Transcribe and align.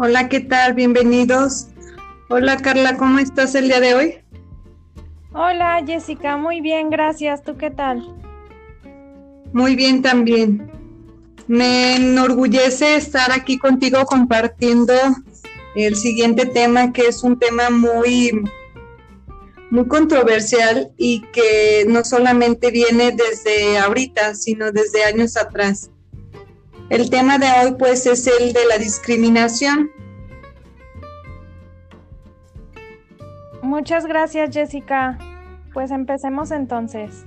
Hola, 0.00 0.28
¿qué 0.28 0.38
tal? 0.38 0.74
Bienvenidos. 0.74 1.66
Hola 2.28 2.56
Carla, 2.58 2.96
¿cómo 2.96 3.18
estás 3.18 3.56
el 3.56 3.66
día 3.66 3.80
de 3.80 3.94
hoy? 3.96 4.14
Hola 5.32 5.82
Jessica, 5.84 6.36
muy 6.36 6.60
bien, 6.60 6.88
gracias. 6.88 7.42
¿Tú 7.42 7.56
qué 7.56 7.72
tal? 7.72 8.06
Muy 9.52 9.74
bien 9.74 10.00
también. 10.00 10.70
Me 11.48 11.96
enorgullece 11.96 12.94
estar 12.94 13.32
aquí 13.32 13.58
contigo 13.58 14.06
compartiendo 14.06 14.94
el 15.74 15.96
siguiente 15.96 16.46
tema, 16.46 16.92
que 16.92 17.08
es 17.08 17.24
un 17.24 17.36
tema 17.36 17.68
muy, 17.68 18.40
muy 19.72 19.88
controversial 19.88 20.92
y 20.96 21.22
que 21.32 21.86
no 21.88 22.04
solamente 22.04 22.70
viene 22.70 23.10
desde 23.10 23.78
ahorita, 23.78 24.36
sino 24.36 24.70
desde 24.70 25.02
años 25.02 25.36
atrás. 25.36 25.90
El 26.90 27.10
tema 27.10 27.38
de 27.38 27.46
hoy 27.46 27.74
pues 27.78 28.06
es 28.06 28.26
el 28.26 28.52
de 28.52 28.64
la 28.66 28.78
discriminación. 28.78 29.90
Muchas 33.62 34.06
gracias 34.06 34.54
Jessica. 34.54 35.18
Pues 35.74 35.90
empecemos 35.90 36.50
entonces. 36.50 37.24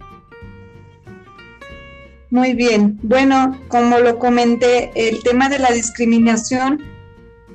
Muy 2.31 2.53
bien. 2.53 2.97
Bueno, 3.03 3.59
como 3.67 3.99
lo 3.99 4.17
comenté, 4.17 4.91
el 4.95 5.21
tema 5.21 5.49
de 5.49 5.59
la 5.59 5.71
discriminación 5.71 6.81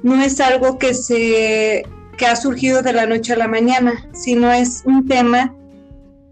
no 0.02 0.22
es 0.22 0.40
algo 0.40 0.78
que 0.78 0.94
se 0.94 1.84
que 2.16 2.26
ha 2.26 2.36
surgido 2.36 2.82
de 2.82 2.92
la 2.92 3.06
noche 3.06 3.32
a 3.32 3.36
la 3.36 3.48
mañana, 3.48 4.08
sino 4.12 4.52
es 4.52 4.82
un 4.86 5.06
tema 5.06 5.54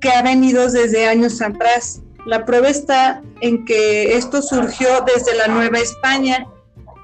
que 0.00 0.10
ha 0.10 0.22
venido 0.22 0.70
desde 0.70 1.08
años 1.08 1.42
atrás. 1.42 2.00
La 2.26 2.46
prueba 2.46 2.68
está 2.68 3.22
en 3.40 3.64
que 3.64 4.16
esto 4.16 4.40
surgió 4.40 4.88
desde 5.06 5.36
la 5.36 5.48
Nueva 5.48 5.78
España, 5.78 6.46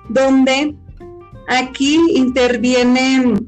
donde 0.09 0.75
aquí 1.47 1.99
interviene 2.15 3.39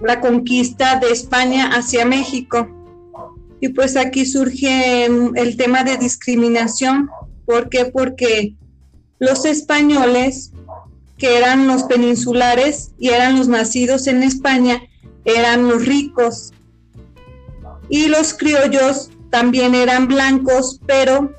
la 0.00 0.20
conquista 0.20 1.00
de 1.00 1.10
España 1.10 1.70
hacia 1.74 2.04
México. 2.04 2.68
Y 3.60 3.70
pues 3.70 3.96
aquí 3.96 4.24
surge 4.24 5.06
el 5.06 5.56
tema 5.56 5.82
de 5.82 5.96
discriminación. 5.96 7.10
¿Por 7.44 7.70
qué? 7.70 7.86
Porque 7.86 8.54
los 9.18 9.44
españoles, 9.44 10.52
que 11.18 11.38
eran 11.38 11.66
los 11.66 11.84
peninsulares 11.84 12.92
y 12.98 13.08
eran 13.08 13.38
los 13.38 13.48
nacidos 13.48 14.06
en 14.06 14.22
España, 14.22 14.82
eran 15.24 15.66
los 15.68 15.86
ricos. 15.86 16.52
Y 17.88 18.08
los 18.08 18.34
criollos 18.34 19.10
también 19.36 19.74
eran 19.74 20.08
blancos, 20.08 20.80
pero 20.86 21.30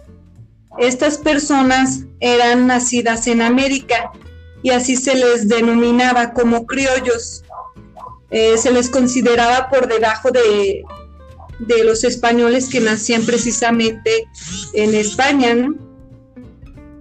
estas 0.78 1.18
personas 1.18 2.02
eran 2.20 2.68
nacidas 2.68 3.26
en 3.26 3.42
América 3.42 4.12
y 4.62 4.70
así 4.70 4.96
se 4.96 5.16
les 5.16 5.48
denominaba 5.48 6.32
como 6.36 6.68
criollos. 6.68 7.44
Eh, 8.30 8.56
se 8.60 8.70
les 8.70 8.92
consideraba 8.92 9.68
por 9.70 9.88
debajo 9.88 10.30
de, 10.30 10.84
de, 11.58 11.84
los 11.84 12.04
españoles 12.04 12.70
que 12.70 12.82
nacían 12.82 13.26
precisamente 13.26 14.28
en 14.74 14.94
España, 14.94 15.56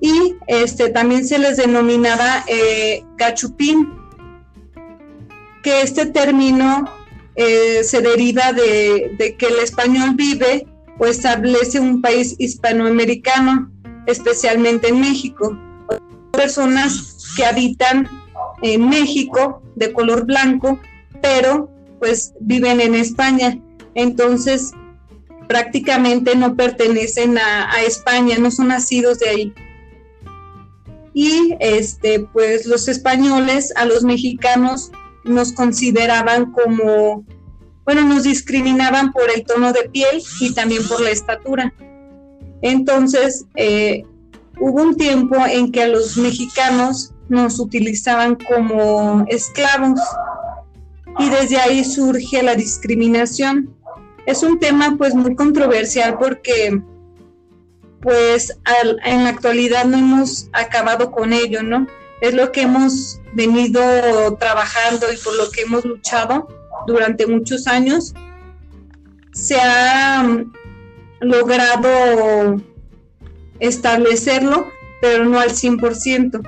Y 0.00 0.34
este, 0.46 0.88
también 0.88 1.26
se 1.28 1.38
les 1.38 1.58
denominaba 1.58 2.42
eh, 2.48 3.04
cachupín, 3.18 3.92
que 5.62 5.82
este 5.82 6.06
término 6.06 6.88
eh, 7.34 7.84
se 7.84 8.00
deriva 8.00 8.54
de, 8.54 9.14
de 9.18 9.36
que 9.36 9.46
el 9.48 9.58
español 9.58 10.12
vive 10.14 10.66
o 10.98 11.06
establece 11.06 11.80
un 11.80 12.00
país 12.00 12.34
hispanoamericano, 12.38 13.70
especialmente 14.06 14.88
en 14.88 15.00
México. 15.00 15.58
Personas 16.32 17.34
que 17.36 17.44
habitan 17.44 18.08
en 18.62 18.88
México 18.88 19.62
de 19.74 19.92
color 19.92 20.24
blanco, 20.24 20.78
pero 21.20 21.70
pues 21.98 22.34
viven 22.40 22.80
en 22.80 22.94
España. 22.94 23.58
Entonces, 23.94 24.72
prácticamente 25.48 26.36
no 26.36 26.56
pertenecen 26.56 27.38
a, 27.38 27.82
España, 27.86 28.36
no 28.38 28.50
son 28.50 28.68
nacidos 28.68 29.18
de 29.18 29.28
ahí. 29.28 29.54
Y 31.14 31.56
este, 31.60 32.20
pues 32.20 32.66
los 32.66 32.88
españoles 32.88 33.72
a 33.76 33.86
los 33.86 34.04
mexicanos 34.04 34.90
nos 35.24 35.52
consideraban 35.52 36.52
como 36.52 37.24
bueno, 37.86 38.02
nos 38.02 38.24
discriminaban 38.24 39.12
por 39.12 39.30
el 39.30 39.44
tono 39.44 39.72
de 39.72 39.88
piel 39.88 40.20
y 40.40 40.52
también 40.52 40.86
por 40.88 41.00
la 41.00 41.10
estatura. 41.10 41.72
Entonces, 42.60 43.46
eh, 43.54 44.02
hubo 44.58 44.82
un 44.82 44.96
tiempo 44.96 45.36
en 45.46 45.70
que 45.70 45.84
a 45.84 45.88
los 45.88 46.16
mexicanos 46.16 47.12
nos 47.28 47.60
utilizaban 47.60 48.34
como 48.34 49.24
esclavos 49.28 50.00
y 51.20 51.30
desde 51.30 51.58
ahí 51.58 51.84
surge 51.84 52.42
la 52.42 52.56
discriminación. 52.56 53.72
Es 54.26 54.42
un 54.42 54.58
tema 54.58 54.96
pues 54.98 55.14
muy 55.14 55.36
controversial 55.36 56.18
porque 56.18 56.82
pues 58.00 58.58
en 59.04 59.24
la 59.24 59.30
actualidad 59.30 59.84
no 59.84 59.96
hemos 59.96 60.48
acabado 60.52 61.12
con 61.12 61.32
ello, 61.32 61.62
¿no? 61.62 61.86
Es 62.20 62.34
lo 62.34 62.50
que 62.50 62.62
hemos 62.62 63.20
venido 63.32 63.80
trabajando 64.38 65.06
y 65.12 65.16
por 65.18 65.36
lo 65.36 65.50
que 65.50 65.62
hemos 65.62 65.84
luchado 65.84 66.48
durante 66.86 67.26
muchos 67.26 67.66
años 67.66 68.14
se 69.32 69.56
ha 69.60 70.22
mm, 70.22 70.52
logrado 71.20 72.56
establecerlo, 73.60 74.66
pero 75.00 75.24
no 75.24 75.38
al 75.38 75.50
100%. 75.50 76.40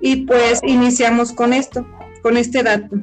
Y 0.00 0.26
pues 0.26 0.60
iniciamos 0.64 1.32
con 1.32 1.52
esto, 1.52 1.86
con 2.22 2.36
este 2.36 2.62
dato. 2.62 2.96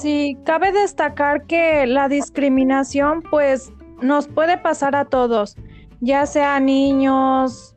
Sí, 0.00 0.38
cabe 0.44 0.72
destacar 0.72 1.46
que 1.46 1.86
la 1.86 2.08
discriminación 2.08 3.22
pues 3.22 3.72
nos 4.00 4.28
puede 4.28 4.58
pasar 4.58 4.96
a 4.96 5.04
todos, 5.06 5.56
ya 6.00 6.26
sea 6.26 6.60
niños, 6.60 7.76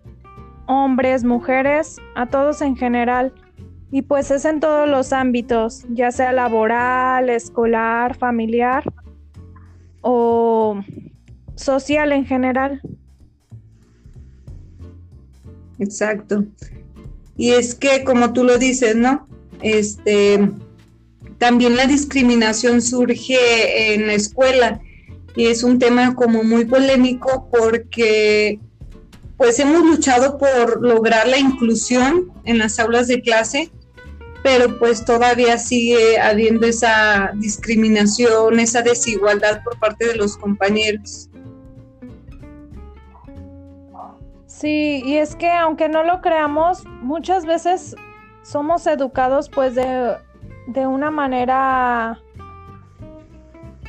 hombres, 0.67 1.23
mujeres, 1.23 1.97
a 2.15 2.27
todos 2.27 2.61
en 2.61 2.75
general. 2.75 3.33
Y 3.91 4.01
pues 4.01 4.31
es 4.31 4.45
en 4.45 4.59
todos 4.59 4.89
los 4.89 5.13
ámbitos, 5.13 5.85
ya 5.89 6.11
sea 6.11 6.33
laboral, 6.33 7.29
escolar, 7.29 8.17
familiar 8.17 8.83
o 10.01 10.81
social 11.55 12.11
en 12.11 12.25
general. 12.25 12.81
Exacto. 15.79 16.45
Y 17.37 17.51
es 17.51 17.75
que, 17.75 18.03
como 18.03 18.33
tú 18.33 18.43
lo 18.43 18.57
dices, 18.57 18.95
¿no? 18.95 19.27
Este, 19.61 20.51
también 21.37 21.75
la 21.75 21.85
discriminación 21.85 22.81
surge 22.81 23.93
en 23.93 24.07
la 24.07 24.13
escuela 24.13 24.81
y 25.35 25.47
es 25.47 25.63
un 25.63 25.79
tema 25.79 26.15
como 26.15 26.43
muy 26.43 26.65
polémico 26.65 27.49
porque 27.51 28.59
pues 29.37 29.59
hemos 29.59 29.81
luchado 29.83 30.37
por 30.37 30.81
lograr 30.81 31.27
la 31.27 31.37
inclusión 31.37 32.31
en 32.45 32.57
las 32.57 32.79
aulas 32.79 33.07
de 33.07 33.21
clase, 33.21 33.71
pero 34.43 34.77
pues 34.79 35.03
todavía 35.03 35.57
sigue 35.57 36.19
habiendo 36.19 36.67
esa 36.67 37.31
discriminación, 37.35 38.59
esa 38.59 38.81
desigualdad 38.81 39.63
por 39.63 39.79
parte 39.79 40.07
de 40.07 40.15
los 40.15 40.37
compañeros. 40.37 41.29
Sí, 44.45 45.01
y 45.03 45.17
es 45.17 45.35
que 45.35 45.51
aunque 45.51 45.89
no 45.89 46.03
lo 46.03 46.21
creamos, 46.21 46.85
muchas 47.01 47.45
veces 47.45 47.95
somos 48.41 48.87
educados 48.87 49.49
pues 49.49 49.75
de, 49.75 50.15
de 50.67 50.87
una 50.87 51.11
manera 51.11 52.21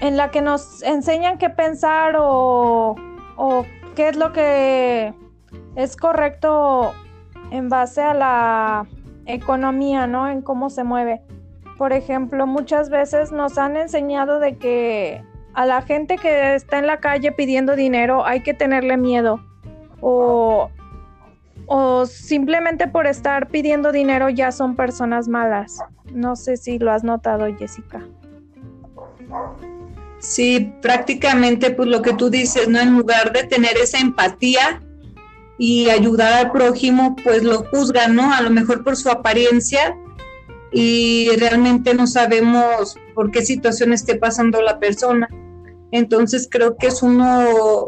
en 0.01 0.17
la 0.17 0.31
que 0.31 0.43
nos 0.43 0.83
enseñan 0.83 1.39
qué 1.39 1.51
pensar 1.51 2.17
o, 2.19 2.97
o 3.37 3.67
qué 3.95 4.09
es 4.09 4.17
lo 4.17 4.33
que 4.33 5.15
es 5.77 5.97
correcto 5.97 6.93
en 7.51 7.69
base 7.69 8.03
a 8.03 8.15
la 8.15 8.87
economía, 9.27 10.07
¿no? 10.07 10.29
En 10.29 10.43
cómo 10.43 10.71
se 10.71 10.85
mueve. 10.85 11.23
Por 11.79 11.93
ejemplo, 11.93 12.47
muchas 12.47 12.89
veces 12.89 13.31
nos 13.31 13.59
han 13.59 13.77
enseñado 13.77 14.41
de 14.41 14.57
que 14.57 15.23
a 15.53 15.67
la 15.67 15.83
gente 15.83 16.17
que 16.17 16.55
está 16.55 16.79
en 16.79 16.87
la 16.87 17.01
calle 17.01 17.33
pidiendo 17.33 17.77
dinero 17.77 18.25
hay 18.25 18.41
que 18.41 18.55
tenerle 18.55 18.97
miedo. 18.97 19.41
O, 20.01 20.71
o 21.67 22.07
simplemente 22.07 22.89
por 22.89 23.07
estar 23.07 23.49
pidiendo 23.49 23.93
dinero 23.93 24.31
ya 24.31 24.53
son 24.53 24.77
personas 24.77 25.29
malas. 25.29 25.79
No 26.13 26.37
sé 26.37 26.57
si 26.57 26.79
lo 26.79 26.91
has 26.91 27.05
notado, 27.05 27.47
Jessica. 27.59 28.03
Sí, 30.19 30.73
prácticamente 30.81 31.71
pues 31.71 31.89
lo 31.89 32.01
que 32.01 32.15
tú 32.15 32.31
dices, 32.31 32.69
¿no? 32.69 32.81
En 32.81 32.97
lugar 32.97 33.33
de 33.33 33.45
tener 33.45 33.77
esa 33.77 33.99
empatía, 33.99 34.81
y 35.59 35.89
ayudar 35.91 36.33
al 36.35 36.53
prójimo, 36.53 37.17
pues 37.25 37.43
lo 37.43 37.65
juzgan, 37.65 38.15
¿no? 38.15 38.33
A 38.33 38.43
lo 38.43 38.51
mejor 38.51 38.85
por 38.85 38.97
su 38.97 39.09
apariencia 39.11 39.97
y 40.73 41.31
realmente 41.37 41.95
no 41.95 42.07
sabemos 42.07 42.97
por 43.15 43.31
qué 43.31 43.43
situación 43.45 43.93
esté 43.93 44.17
pasando 44.17 44.61
la 44.61 44.79
persona. 44.79 45.29
Entonces 45.93 46.49
creo 46.51 46.77
que 46.77 46.89
es 46.89 47.03
uno, 47.03 47.87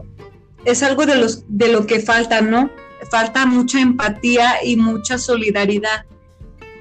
es 0.65 0.83
algo 0.83 1.05
de, 1.05 1.17
los, 1.17 1.45
de 1.49 1.69
lo 1.69 1.87
que 1.87 2.01
falta, 2.01 2.41
¿no? 2.41 2.71
Falta 3.11 3.45
mucha 3.47 3.81
empatía 3.81 4.65
y 4.65 4.77
mucha 4.77 5.19
solidaridad. 5.19 6.07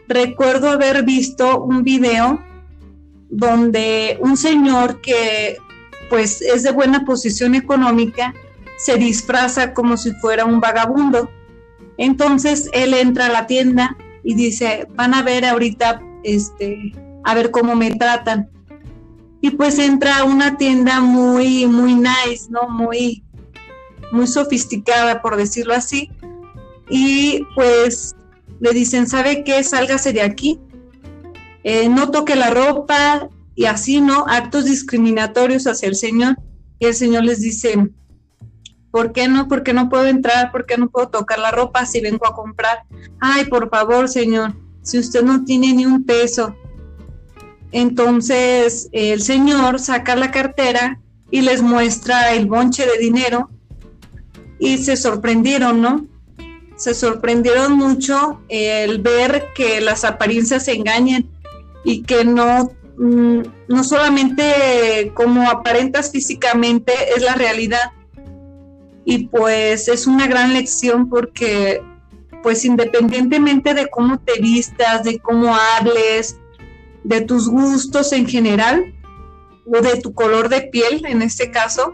recuerdo 0.07 0.69
haber 0.69 1.03
visto 1.03 1.61
un 1.61 1.83
video 1.83 2.41
donde 3.29 4.17
un 4.21 4.37
señor 4.37 5.01
que 5.01 5.57
pues 6.09 6.41
es 6.41 6.63
de 6.63 6.71
buena 6.71 7.03
posición 7.03 7.55
económica 7.55 8.33
se 8.77 8.95
disfraza 8.97 9.73
como 9.73 9.97
si 9.97 10.13
fuera 10.13 10.45
un 10.45 10.59
vagabundo. 10.61 11.29
Entonces 11.97 12.69
él 12.73 12.93
entra 12.93 13.25
a 13.25 13.31
la 13.31 13.47
tienda 13.47 13.97
y 14.23 14.35
dice, 14.35 14.87
van 14.95 15.13
a 15.13 15.23
ver 15.23 15.45
ahorita, 15.45 16.01
este, 16.23 16.93
a 17.23 17.33
ver 17.33 17.51
cómo 17.51 17.75
me 17.75 17.91
tratan. 17.95 18.49
Y 19.41 19.51
pues 19.51 19.79
entra 19.79 20.19
a 20.19 20.23
una 20.23 20.57
tienda 20.57 21.01
muy, 21.01 21.65
muy 21.67 21.95
nice, 21.95 22.49
¿no? 22.49 22.69
Muy, 22.69 23.23
muy 24.11 24.27
sofisticada, 24.27 25.21
por 25.21 25.37
decirlo 25.37 25.73
así. 25.73 26.09
Y 26.89 27.41
pues 27.55 28.15
le 28.59 28.71
dicen, 28.71 29.07
¿sabe 29.07 29.43
qué? 29.43 29.63
Sálgase 29.63 30.13
de 30.13 30.21
aquí. 30.21 30.59
Eh, 31.63 31.89
no 31.89 32.11
toque 32.11 32.35
la 32.35 32.49
ropa 32.49 33.29
y 33.55 33.65
así, 33.65 34.01
¿no? 34.01 34.25
Actos 34.27 34.65
discriminatorios 34.65 35.67
hacia 35.67 35.89
el 35.89 35.95
Señor. 35.95 36.37
Y 36.79 36.85
el 36.85 36.93
Señor 36.93 37.25
les 37.25 37.41
dice, 37.41 37.89
¿por 38.97 39.11
qué 39.11 39.27
no? 39.27 39.47
¿Por 39.47 39.61
qué 39.61 39.73
no 39.73 39.89
puedo 39.89 40.07
entrar? 40.07 40.51
¿Por 40.51 40.65
qué 40.65 40.75
no 40.75 40.89
puedo 40.89 41.09
tocar 41.09 41.37
la 41.37 41.51
ropa 41.51 41.85
si 41.85 42.01
vengo 42.01 42.25
a 42.25 42.33
comprar? 42.33 42.79
Ay, 43.19 43.45
por 43.45 43.69
favor, 43.69 44.09
Señor, 44.09 44.55
si 44.81 44.97
usted 44.97 45.21
no 45.21 45.45
tiene 45.45 45.71
ni 45.71 45.85
un 45.85 46.03
peso. 46.03 46.55
Entonces 47.71 48.89
el 48.93 49.21
Señor 49.21 49.77
saca 49.79 50.15
la 50.15 50.31
cartera 50.31 50.99
y 51.29 51.41
les 51.41 51.61
muestra 51.61 52.33
el 52.33 52.47
bonche 52.47 52.87
de 52.87 52.97
dinero 52.97 53.51
y 54.57 54.79
se 54.79 54.97
sorprendieron, 54.97 55.79
¿no? 55.79 56.07
Se 56.75 56.95
sorprendieron 56.95 57.73
mucho 57.73 58.41
el 58.49 58.99
ver 58.99 59.49
que 59.53 59.79
las 59.79 60.05
apariencias 60.05 60.65
se 60.65 60.73
engañan 60.73 61.29
y 61.83 62.01
que 62.01 62.25
no, 62.25 62.71
mm, 62.97 63.41
no 63.67 63.83
solamente 63.83 65.11
como 65.13 65.47
aparentas 65.51 66.09
físicamente 66.09 66.93
es 67.15 67.21
la 67.21 67.35
realidad. 67.35 67.91
Y 69.09 69.27
pues 69.29 69.87
es 69.87 70.05
una 70.05 70.27
gran 70.27 70.53
lección 70.53 71.07
porque 71.07 71.81
pues 72.43 72.65
independientemente 72.65 73.73
de 73.73 73.87
cómo 73.87 74.19
te 74.19 74.41
vistas, 74.41 75.05
de 75.05 75.17
cómo 75.19 75.55
hables, 75.55 76.37
de 77.05 77.21
tus 77.21 77.47
gustos 77.47 78.11
en 78.11 78.27
general, 78.27 78.93
o 79.65 79.81
de 79.81 80.01
tu 80.01 80.13
color 80.13 80.49
de 80.49 80.61
piel 80.61 81.05
en 81.05 81.21
este 81.21 81.51
caso, 81.51 81.93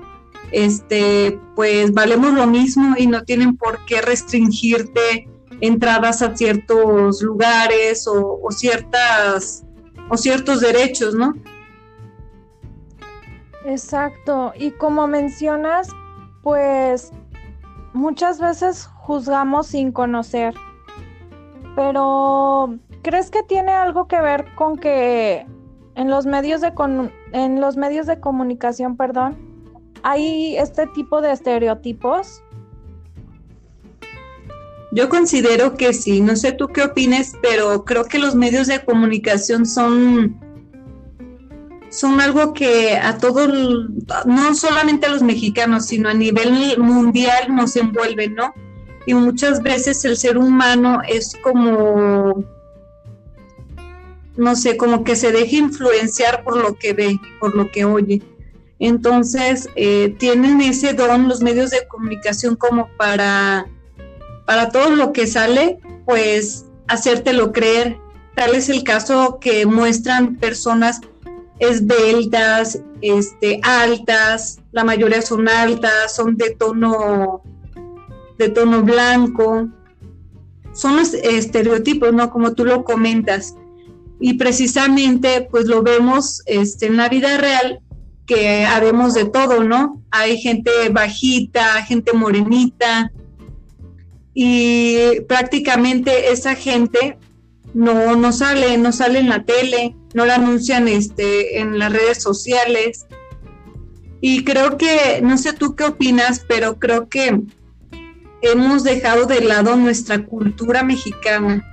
este, 0.51 1.39
pues 1.56 1.94
valemos 1.94 2.33
lo 2.33 2.48
mismo 2.48 2.95
y 2.98 3.06
no 3.06 3.24
tienen 3.24 3.57
por 3.57 3.86
qué 3.86 4.01
restringirte 4.01 5.30
entradas 5.62 6.24
a 6.24 6.36
ciertos 6.36 7.21
lugares 7.21 8.07
o, 8.07 8.39
ciertas 8.50 9.63
o 10.10 10.18
ciertos 10.18 10.62
derechos, 10.62 11.13
¿no? 11.15 11.36
Exacto. 13.65 14.51
Y 14.57 14.71
como 14.71 15.07
mencionas, 15.07 15.88
pues 16.44 17.12
muchas 17.94 18.40
veces 18.40 18.86
juzgamos 18.86 19.68
sin 19.68 19.92
conocer. 19.92 20.54
Pero 21.75 22.78
¿crees 23.01 23.31
que 23.31 23.42
tiene 23.44 23.72
algo 23.72 24.07
que 24.07 24.22
ver 24.22 24.45
con 24.56 24.78
que 24.78 25.48
en 25.95 26.10
los 26.10 26.25
medios 26.25 26.62
de 26.62 26.74
en 27.31 27.62
los 27.62 27.78
medios 27.78 28.06
de 28.06 28.19
comunicación, 28.19 28.98
perdón, 28.98 29.38
hay 30.04 30.57
este 30.57 30.86
tipo 30.88 31.22
de 31.22 31.31
estereotipos? 31.31 32.44
Yo 34.92 35.10
considero 35.10 35.75
que 35.75 35.92
sí, 35.92 36.22
no 36.22 36.36
sé 36.36 36.51
tú 36.51 36.68
qué 36.68 36.84
opines, 36.84 37.34
pero 37.42 37.84
creo 37.84 38.06
que 38.06 38.19
los 38.19 38.36
medios 38.36 38.68
de 38.68 38.86
comunicación 38.86 39.66
son 39.66 40.39
son 41.94 42.19
algo 42.19 42.54
que 42.54 42.95
a 42.95 43.19
todos, 43.19 43.50
no 44.25 44.56
solamente 44.56 45.06
a 45.06 45.10
los 45.10 45.22
mexicanos, 45.22 45.86
sino 45.86 46.10
a 46.10 46.13
nivel 46.16 46.80
mundial 46.80 47.56
nos 47.56 47.75
envuelven, 47.75 48.34
¿no? 48.34 48.51
Y 49.06 49.13
muchas 49.13 49.62
veces 49.62 50.04
el 50.04 50.18
ser 50.18 50.40
humano 50.40 51.01
es 51.07 51.36
como, 51.44 52.44
no 54.36 54.56
sé, 54.56 54.75
como 54.75 55.04
que 55.04 55.16
se 55.16 55.31
deja 55.31 55.56
influenciar 55.56 56.44
por 56.44 56.57
lo 56.57 56.75
que 56.80 56.94
ve, 56.94 57.19
por 57.40 57.56
lo 57.56 57.69
que 57.69 57.86
oye. 57.86 58.24
Entonces, 58.80 59.69
eh, 59.75 60.16
tienen 60.18 60.62
ese 60.62 60.94
don 60.94 61.28
los 61.28 61.42
medios 61.42 61.69
de 61.69 61.88
comunicación 61.88 62.56
como 62.56 62.89
para, 62.98 63.68
para 64.48 64.69
todo 64.69 64.89
lo 64.89 65.13
que 65.13 65.28
sale, 65.28 65.78
pues 66.06 66.66
hacértelo 66.88 67.51
creer. 67.51 67.98
Tal 68.36 68.56
es 68.56 68.69
el 68.69 68.84
caso 68.84 69.38
que 69.39 69.68
muestran 69.68 70.38
personas 70.38 71.01
esbeltas, 71.69 72.81
este, 73.01 73.60
altas, 73.63 74.60
la 74.71 74.83
mayoría 74.83 75.21
son 75.21 75.48
altas, 75.48 76.15
son 76.15 76.38
de 76.38 76.51
tono, 76.51 77.42
de 78.38 78.50
tono 78.50 78.83
blanco. 78.83 79.69
Son 80.74 80.95
los 80.95 81.13
estereotipos, 81.13 82.13
¿no? 82.13 82.30
Como 82.30 82.54
tú 82.54 82.65
lo 82.65 82.83
comentas. 82.83 83.56
Y 84.19 84.36
precisamente, 84.36 85.48
pues 85.51 85.65
lo 85.65 85.83
vemos 85.83 86.42
este, 86.45 86.88
en 86.88 86.98
la 86.98 87.10
vida 87.10 87.38
real 87.38 87.80
que 88.25 88.65
haremos 88.65 89.13
de 89.13 89.25
todo, 89.25 89.63
¿no? 89.63 90.01
Hay 90.12 90.38
gente 90.38 90.71
bajita, 90.89 91.83
gente 91.83 92.13
morenita, 92.13 93.12
y 94.33 95.21
prácticamente 95.27 96.31
esa 96.31 96.56
gente 96.56 97.18
no, 97.74 98.15
no 98.15 98.31
sale, 98.31 98.77
no 98.77 98.92
sale 98.92 99.19
en 99.19 99.30
la 99.30 99.44
tele, 99.44 99.95
no 100.13 100.25
la 100.25 100.36
anuncian 100.36 100.88
este, 100.88 101.60
en 101.60 101.80
las 101.80 101.92
redes 101.92 102.21
sociales. 102.21 103.06
Y 104.21 104.44
creo 104.44 104.77
que, 104.77 105.19
no 105.21 105.38
sé 105.38 105.54
tú 105.54 105.75
qué 105.75 105.86
opinas, 105.86 106.45
pero 106.48 106.80
creo 106.80 107.10
que 107.10 107.42
hemos 108.42 108.83
dejado 108.83 109.25
de 109.25 109.42
lado 109.42 109.75
nuestra 109.75 110.25
cultura 110.25 110.83
mexicana, 110.83 111.65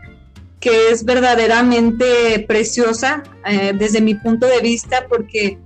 que 0.58 0.90
es 0.90 1.04
verdaderamente 1.04 2.44
preciosa 2.46 3.22
eh, 3.46 3.72
desde 3.76 4.00
mi 4.00 4.14
punto 4.14 4.46
de 4.46 4.60
vista, 4.60 5.06
porque 5.08 5.58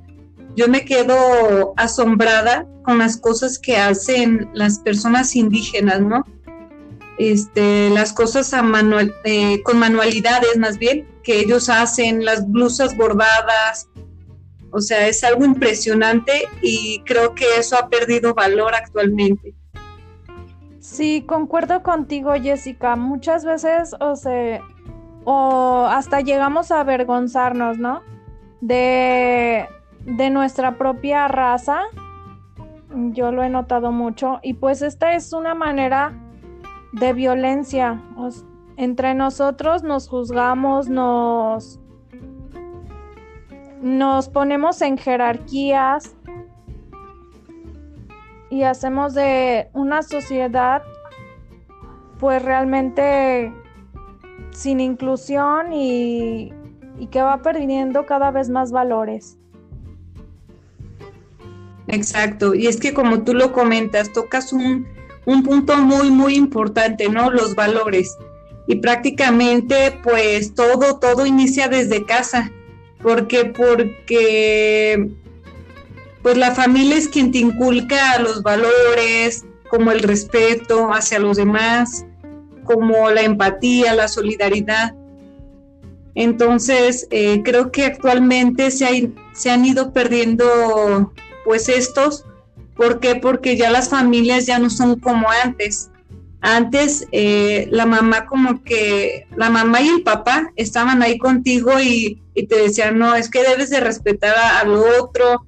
yo 0.56 0.68
me 0.68 0.84
quedo 0.84 1.74
asombrada 1.76 2.66
con 2.84 2.98
las 2.98 3.16
cosas 3.16 3.58
que 3.58 3.76
hacen 3.76 4.48
las 4.54 4.78
personas 4.78 5.34
indígenas, 5.36 6.00
¿no? 6.00 6.24
Este, 7.18 7.90
las 7.90 8.12
cosas 8.12 8.52
a 8.54 8.62
manual, 8.62 9.14
eh, 9.24 9.62
con 9.62 9.78
manualidades 9.78 10.58
más 10.58 10.78
bien, 10.78 11.06
que 11.24 11.40
ellos 11.40 11.68
hacen, 11.68 12.24
las 12.24 12.48
blusas 12.48 12.96
bordadas, 12.96 13.88
o 14.70 14.80
sea, 14.80 15.06
es 15.08 15.22
algo 15.24 15.44
impresionante 15.44 16.48
y 16.60 17.00
creo 17.06 17.34
que 17.34 17.44
eso 17.58 17.76
ha 17.76 17.88
perdido 17.88 18.34
valor 18.34 18.74
actualmente. 18.74 19.54
Sí, 20.80 21.24
concuerdo 21.26 21.82
contigo, 21.82 22.32
Jessica. 22.34 22.94
Muchas 22.94 23.44
veces, 23.44 23.94
o 24.00 24.16
sea, 24.16 24.60
o 25.24 25.86
hasta 25.88 26.20
llegamos 26.20 26.70
a 26.70 26.80
avergonzarnos, 26.80 27.78
¿no? 27.78 28.02
De, 28.60 29.66
de 30.00 30.30
nuestra 30.30 30.76
propia 30.76 31.26
raza. 31.28 31.82
Yo 33.12 33.32
lo 33.32 33.42
he 33.42 33.48
notado 33.48 33.92
mucho. 33.92 34.40
Y 34.42 34.54
pues 34.54 34.82
esta 34.82 35.14
es 35.14 35.32
una 35.32 35.54
manera 35.54 36.12
de 36.92 37.12
violencia. 37.12 38.02
Entre 38.76 39.14
nosotros 39.14 39.82
nos 39.82 40.08
juzgamos, 40.08 40.88
nos, 40.88 41.80
nos 43.82 44.28
ponemos 44.28 44.82
en 44.82 44.98
jerarquías 44.98 46.14
y 48.50 48.62
hacemos 48.62 49.14
de 49.14 49.68
una 49.72 50.02
sociedad 50.02 50.82
pues 52.18 52.42
realmente 52.42 53.52
sin 54.50 54.80
inclusión 54.80 55.72
y, 55.72 56.52
y 56.98 57.06
que 57.08 57.22
va 57.22 57.42
perdiendo 57.42 58.06
cada 58.06 58.30
vez 58.30 58.48
más 58.48 58.70
valores. 58.70 59.36
Exacto, 61.88 62.54
y 62.54 62.66
es 62.66 62.78
que 62.78 62.94
como 62.94 63.22
tú 63.22 63.34
lo 63.34 63.52
comentas, 63.52 64.12
tocas 64.12 64.52
un, 64.52 64.86
punto 65.44 65.76
muy, 65.76 66.10
muy 66.10 66.34
importante, 66.34 67.08
¿no? 67.08 67.30
Los 67.30 67.54
valores. 67.54 68.16
Y 68.66 68.76
prácticamente, 68.76 69.98
pues 70.02 70.54
todo, 70.54 70.98
todo 70.98 71.26
inicia 71.26 71.68
desde 71.68 72.04
casa. 72.04 72.50
porque 73.02 73.44
Porque, 73.44 75.10
pues 76.22 76.36
la 76.36 76.54
familia 76.54 76.96
es 76.96 77.08
quien 77.08 77.30
te 77.30 77.38
inculca 77.38 78.18
los 78.18 78.42
valores, 78.42 79.44
como 79.68 79.90
el 79.90 80.00
respeto 80.00 80.92
hacia 80.92 81.18
los 81.18 81.36
demás, 81.36 82.06
como 82.64 83.10
la 83.10 83.22
empatía, 83.22 83.94
la 83.94 84.08
solidaridad. 84.08 84.94
Entonces, 86.14 87.06
eh, 87.10 87.42
creo 87.44 87.72
que 87.72 87.86
actualmente 87.86 88.70
se, 88.70 89.10
se 89.32 89.50
han 89.50 89.64
ido 89.64 89.92
perdiendo 89.92 91.12
pues 91.44 91.68
estos, 91.68 92.24
¿por 92.76 93.00
qué? 93.00 93.16
Porque 93.16 93.56
ya 93.56 93.70
las 93.70 93.88
familias 93.88 94.46
ya 94.46 94.58
no 94.58 94.70
son 94.70 94.98
como 95.00 95.26
antes. 95.42 95.90
Antes 96.46 97.08
eh, 97.10 97.68
la 97.70 97.86
mamá 97.86 98.26
como 98.26 98.62
que, 98.62 99.26
la 99.34 99.48
mamá 99.48 99.80
y 99.80 99.88
el 99.88 100.02
papá 100.02 100.52
estaban 100.56 101.02
ahí 101.02 101.16
contigo 101.16 101.80
y, 101.80 102.20
te 102.34 102.56
decían, 102.56 102.98
no, 102.98 103.14
es 103.14 103.30
que 103.30 103.42
debes 103.42 103.70
de 103.70 103.80
respetar 103.80 104.36
al 104.36 104.74
otro 104.74 105.46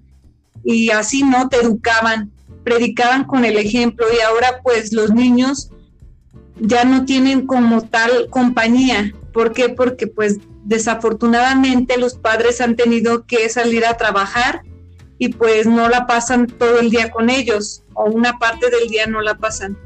y 0.65 0.89
así 0.89 1.23
no, 1.23 1.51
te 1.51 1.59
educaban, 1.59 2.33
predicaban 2.65 3.25
con 3.25 3.45
el 3.45 3.59
ejemplo 3.59 4.07
y 4.11 4.23
ahora 4.23 4.61
pues 4.63 4.95
los 4.95 5.13
niños 5.13 5.71
ya 6.59 6.85
no 6.85 7.05
tienen 7.05 7.47
como 7.47 7.83
tal 7.83 8.29
compañía. 8.31 9.13
¿Por 9.35 9.53
qué? 9.53 9.69
Porque 9.69 10.07
pues 10.07 10.39
desafortunadamente 10.65 11.99
los 11.99 12.15
padres 12.15 12.63
han 12.63 12.75
tenido 12.75 13.27
que 13.27 13.51
salir 13.51 13.85
a 13.85 13.99
trabajar 13.99 14.63
y 15.19 15.29
pues 15.29 15.67
no 15.67 15.91
la 15.91 16.07
pasan 16.07 16.47
todo 16.47 16.81
el 16.81 16.89
día 16.89 17.11
con 17.11 17.29
ellos 17.29 17.83
o 17.93 18.05
una 18.05 18.39
parte 18.39 18.71
del 18.71 18.89
día 18.89 19.07
no 19.07 19.21
la 19.21 19.35
pasan. 19.35 19.77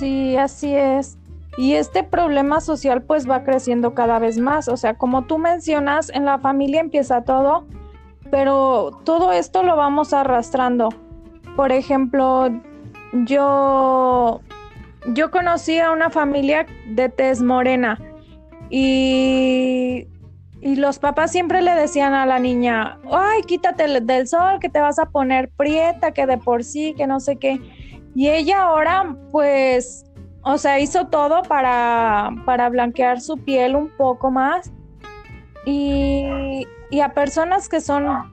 Sí, 0.00 0.34
así 0.38 0.74
es. 0.74 1.18
Y 1.58 1.74
este 1.74 2.02
problema 2.02 2.62
social 2.62 3.02
pues 3.02 3.28
va 3.28 3.44
creciendo 3.44 3.92
cada 3.92 4.18
vez 4.18 4.38
más. 4.38 4.66
O 4.68 4.78
sea, 4.78 4.94
como 4.94 5.26
tú 5.26 5.36
mencionas, 5.36 6.08
en 6.08 6.24
la 6.24 6.38
familia 6.38 6.80
empieza 6.80 7.22
todo, 7.22 7.66
pero 8.30 8.98
todo 9.04 9.30
esto 9.32 9.62
lo 9.62 9.76
vamos 9.76 10.14
arrastrando. 10.14 10.88
Por 11.54 11.70
ejemplo, 11.70 12.48
yo, 13.12 14.40
yo 15.08 15.30
conocí 15.30 15.76
a 15.76 15.90
una 15.92 16.08
familia 16.08 16.64
de 16.86 17.10
tez 17.10 17.42
morena 17.42 18.00
y, 18.70 20.06
y 20.62 20.76
los 20.76 20.98
papás 20.98 21.30
siempre 21.30 21.60
le 21.60 21.74
decían 21.74 22.14
a 22.14 22.24
la 22.24 22.38
niña, 22.38 22.98
ay, 23.12 23.42
quítate 23.42 24.00
del 24.00 24.26
sol, 24.26 24.60
que 24.60 24.70
te 24.70 24.80
vas 24.80 24.98
a 24.98 25.10
poner 25.10 25.50
prieta, 25.50 26.12
que 26.12 26.24
de 26.24 26.38
por 26.38 26.64
sí, 26.64 26.94
que 26.96 27.06
no 27.06 27.20
sé 27.20 27.36
qué. 27.36 27.60
Y 28.14 28.28
ella 28.28 28.62
ahora, 28.62 29.16
pues, 29.30 30.04
o 30.42 30.58
sea, 30.58 30.80
hizo 30.80 31.06
todo 31.06 31.42
para, 31.42 32.30
para 32.44 32.68
blanquear 32.68 33.20
su 33.20 33.36
piel 33.38 33.76
un 33.76 33.90
poco 33.96 34.30
más. 34.30 34.72
Y, 35.64 36.66
y 36.90 37.00
a 37.00 37.12
personas 37.12 37.68
que 37.68 37.80
son 37.80 38.32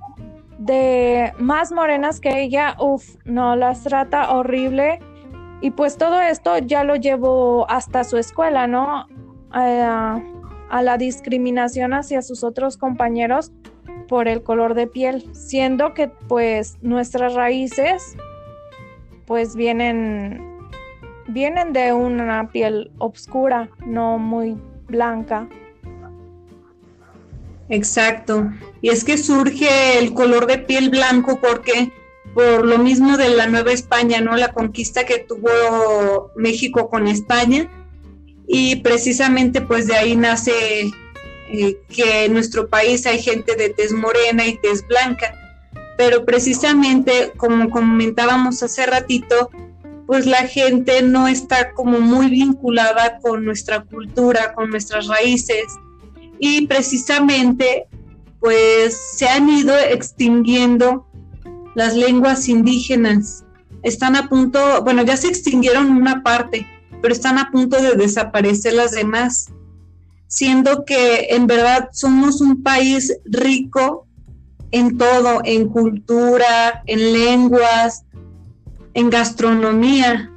de 0.58 1.34
más 1.38 1.72
morenas 1.72 2.20
que 2.20 2.42
ella, 2.42 2.76
uff, 2.80 3.16
no, 3.26 3.56
las 3.56 3.84
trata 3.84 4.32
horrible. 4.34 5.00
Y 5.62 5.72
pues 5.72 5.98
todo 5.98 6.22
esto 6.22 6.58
ya 6.60 6.84
lo 6.84 6.96
llevó 6.96 7.70
hasta 7.70 8.04
su 8.04 8.18
escuela, 8.18 8.68
¿no? 8.68 9.08
a 9.50 10.82
la 10.82 10.98
discriminación 10.98 11.94
hacia 11.94 12.22
sus 12.22 12.44
otros 12.44 12.78
compañeros 12.78 13.52
por 14.08 14.28
el 14.28 14.44
color 14.44 14.74
de 14.74 14.88
piel, 14.88 15.24
siendo 15.34 15.94
que 15.94 16.10
pues 16.10 16.78
nuestras 16.82 17.34
raíces 17.34 18.16
pues 19.28 19.56
vienen, 19.56 20.42
vienen 21.28 21.74
de 21.74 21.94
una 21.94 22.50
piel 22.50 22.92
oscura, 22.98 23.70
no 23.86 24.18
muy 24.18 24.56
blanca. 24.88 25.48
Exacto. 27.70 28.50
Y 28.82 28.90
es 28.90 29.04
que 29.04 29.18
surge 29.18 30.00
el 30.00 30.14
color 30.14 30.48
de 30.48 30.58
piel 30.60 30.90
blanco 30.90 31.40
porque 31.42 31.92
por 32.34 32.66
lo 32.66 32.78
mismo 32.78 33.18
de 33.18 33.30
la 33.30 33.48
Nueva 33.48 33.74
España, 33.74 34.22
¿no? 34.22 34.38
La 34.38 34.54
conquista 34.54 35.06
que 35.06 35.20
tuvo 35.20 36.32
México 36.38 36.90
con 36.90 37.08
España 37.08 37.70
y 38.48 38.78
precisamente 38.78 39.60
pues 39.60 39.88
de 39.88 39.98
ahí 39.98 40.16
nace 40.16 40.90
eh, 41.50 41.78
que 41.90 42.26
en 42.26 42.34
nuestro 42.34 42.70
país 42.70 43.06
hay 43.06 43.22
gente 43.22 43.56
de 43.58 43.70
tez 43.70 43.92
morena 43.92 44.48
y 44.48 44.58
tez 44.58 44.88
blanca 44.88 45.34
pero 45.98 46.24
precisamente 46.26 47.34
como 47.38 47.70
comentábamos 47.70 48.62
hace 48.64 48.86
ratito, 48.86 49.50
pues 50.06 50.26
la 50.26 50.48
gente 50.48 51.02
no 51.02 51.28
está 51.28 51.74
como 51.74 52.00
muy 52.00 52.30
vinculada 52.30 53.20
con 53.20 53.44
nuestra 53.44 53.84
cultura, 53.84 54.54
con 54.54 54.70
nuestras 54.70 55.08
raíces 55.08 55.66
y 56.40 56.68
precisamente 56.68 57.88
pues 58.40 58.96
se 59.16 59.28
han 59.28 59.50
ido 59.50 59.76
extinguiendo 59.78 61.08
las 61.76 61.96
lenguas 61.96 62.48
indígenas. 62.48 63.44
Están 63.84 64.16
a 64.16 64.30
punto, 64.30 64.84
bueno, 64.84 65.04
ya 65.04 65.18
se 65.18 65.28
extinguieron 65.28 65.92
una 65.92 66.24
parte, 66.24 66.66
pero 67.02 67.14
están 67.14 67.38
a 67.38 67.52
punto 67.52 67.82
de 67.82 67.96
desaparecer 67.96 68.74
las 68.74 68.92
demás, 68.92 69.52
siendo 70.28 70.86
que 70.86 71.28
en 71.32 71.48
verdad 71.48 71.90
somos 71.92 72.42
un 72.42 72.64
país 72.64 73.18
rico 73.26 74.07
en 74.72 74.98
todo, 74.98 75.42
en 75.44 75.70
cultura, 75.70 76.84
en 76.86 77.14
lenguas, 77.14 78.04
en 78.94 79.10
gastronomía. 79.10 80.32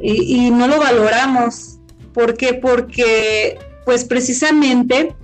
Y, 0.00 0.50
no 0.50 0.68
lo 0.68 0.78
valoramos. 0.78 1.78
¿Por 2.12 2.36
qué? 2.36 2.54
Porque, 2.54 3.58
pues 3.84 4.04
precisamente, 4.04 5.14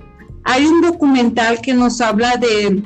hay 0.44 0.66
un 0.66 0.80
documental 0.80 1.60
que 1.60 1.74
nos 1.74 2.00
habla 2.00 2.36
de, 2.36 2.82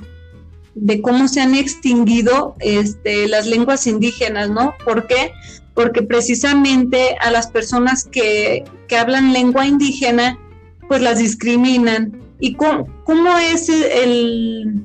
de 0.74 1.02
cómo 1.02 1.28
se 1.28 1.40
han 1.40 1.54
extinguido 1.54 2.56
este, 2.60 3.28
las 3.28 3.46
lenguas 3.46 3.86
indígenas, 3.86 4.50
¿no? 4.50 4.74
¿Por 4.84 5.06
qué? 5.06 5.32
Porque 5.74 6.02
precisamente 6.02 7.16
a 7.20 7.30
las 7.30 7.46
personas 7.46 8.04
que, 8.04 8.64
que 8.88 8.96
hablan 8.96 9.32
lengua 9.32 9.66
indígena, 9.66 10.38
pues 10.88 11.00
las 11.02 11.18
discriminan, 11.18 12.25
¿Y 12.38 12.54
cómo, 12.54 13.38
es 13.38 13.68
el, 13.68 14.84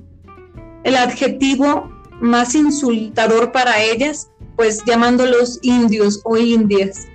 el 0.83 0.95
adjetivo 0.95 1.91
más 2.21 2.55
insultador 2.55 3.51
para 3.51 3.81
ellas? 3.81 4.29
Pues 4.55 4.83
llamándolos 4.85 5.59
indios 5.61 6.21
o 6.23 6.37
indias. 6.37 7.07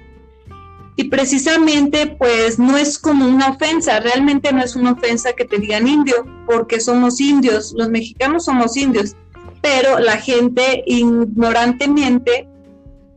Y 0.97 1.05
precisamente, 1.05 2.16
pues 2.19 2.59
no 2.59 2.76
es 2.78 2.99
como 2.99 3.26
una 3.26 3.50
ofensa, 3.50 4.00
realmente 4.00 4.50
no 4.52 4.62
es 4.62 4.75
una 4.76 4.93
ofensa 4.93 5.35
que 5.35 5.45
te 5.45 5.59
digan 5.59 5.87
indio, 5.87 6.25
porque 6.47 6.81
somos 6.81 7.21
indios, 7.21 7.75
los 7.76 7.90
mexicanos 7.90 8.47
somos 8.47 8.78
indios, 8.78 9.14
pero 9.61 9.99
la 9.99 10.16
gente 10.16 10.83
ignorantemente, 10.87 12.49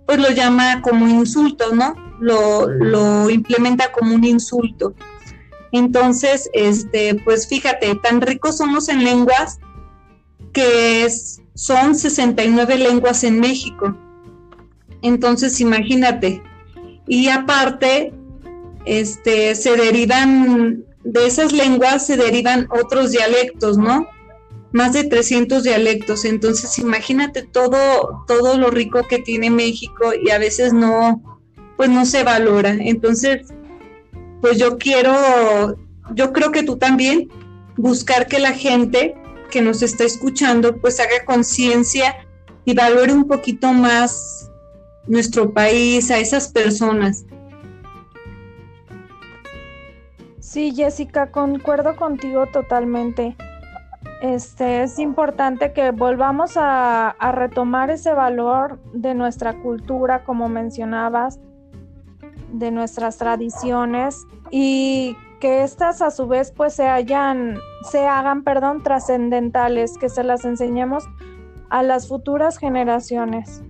pues 0.05 0.19
lo 0.19 0.29
llama 0.31 0.81
como 0.81 1.07
insulto, 1.07 1.73
¿no? 1.73 1.95
Lo, 2.19 2.67
lo 2.67 3.29
implementa 3.29 3.93
como 3.93 4.13
un 4.13 4.25
insulto. 4.25 4.93
Entonces, 5.71 6.49
este, 6.53 7.15
pues 7.15 7.47
fíjate, 7.47 7.95
tan 7.95 8.21
ricos 8.21 8.57
somos 8.57 8.89
en 8.89 9.03
lenguas 9.03 9.59
que 10.53 11.07
son 11.53 11.95
69 11.95 12.77
lenguas 12.77 13.23
en 13.23 13.39
México. 13.39 13.95
Entonces, 15.01 15.59
imagínate. 15.61 16.41
Y 17.07 17.27
aparte, 17.29 18.13
este, 18.85 19.55
se 19.55 19.75
derivan, 19.75 20.83
de 21.03 21.27
esas 21.27 21.53
lenguas 21.53 22.05
se 22.05 22.17
derivan 22.17 22.67
otros 22.71 23.11
dialectos, 23.11 23.77
¿no? 23.77 24.07
Más 24.71 24.93
de 24.93 25.03
300 25.03 25.63
dialectos. 25.63 26.25
Entonces, 26.25 26.79
imagínate 26.79 27.43
todo, 27.43 28.23
todo 28.27 28.57
lo 28.57 28.69
rico 28.71 29.07
que 29.07 29.19
tiene 29.19 29.49
México 29.49 30.11
y 30.21 30.31
a 30.31 30.39
veces 30.39 30.73
no, 30.73 31.41
pues 31.77 31.89
no 31.89 32.05
se 32.05 32.23
valora. 32.23 32.71
Entonces, 32.79 33.47
pues 34.41 34.57
yo 34.57 34.77
quiero, 34.77 35.13
yo 36.13 36.33
creo 36.33 36.51
que 36.51 36.63
tú 36.63 36.77
también, 36.77 37.29
buscar 37.77 38.27
que 38.27 38.39
la 38.39 38.53
gente 38.53 39.15
que 39.49 39.61
nos 39.61 39.81
está 39.81 40.03
escuchando 40.03 40.77
pues 40.77 40.99
haga 40.99 41.25
conciencia 41.25 42.15
y 42.65 42.73
valore 42.73 43.13
un 43.13 43.27
poquito 43.27 43.73
más 43.73 44.49
nuestro 45.07 45.53
país, 45.53 46.11
a 46.11 46.19
esas 46.19 46.49
personas. 46.49 47.25
Sí, 50.39 50.73
Jessica, 50.75 51.31
concuerdo 51.31 51.95
contigo 51.95 52.45
totalmente. 52.47 53.35
Este 54.21 54.83
es 54.83 54.99
importante 54.99 55.73
que 55.73 55.91
volvamos 55.91 56.57
a, 56.57 57.09
a 57.09 57.31
retomar 57.31 57.89
ese 57.89 58.13
valor 58.13 58.79
de 58.93 59.13
nuestra 59.13 59.53
cultura, 59.61 60.23
como 60.23 60.49
mencionabas, 60.49 61.39
de 62.51 62.71
nuestras 62.71 63.17
tradiciones 63.17 64.25
y 64.51 65.15
que 65.39 65.63
estas 65.63 66.01
a 66.01 66.11
su 66.11 66.27
vez 66.27 66.51
pues 66.51 66.73
se 66.73 66.87
hayan 66.87 67.57
se 67.89 68.05
hagan, 68.05 68.43
perdón, 68.43 68.83
trascendentales, 68.83 69.97
que 69.97 70.09
se 70.09 70.23
las 70.23 70.43
enseñemos 70.45 71.05
a 71.69 71.83
las 71.83 72.07
futuras 72.07 72.57
generaciones. 72.57 73.61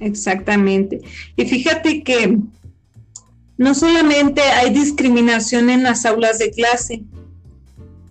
Exactamente. 0.00 1.00
Y 1.36 1.44
fíjate 1.44 2.02
que 2.02 2.38
no 3.58 3.74
solamente 3.74 4.40
hay 4.40 4.70
discriminación 4.70 5.68
en 5.68 5.82
las 5.82 6.06
aulas 6.06 6.38
de 6.38 6.50
clase, 6.50 7.04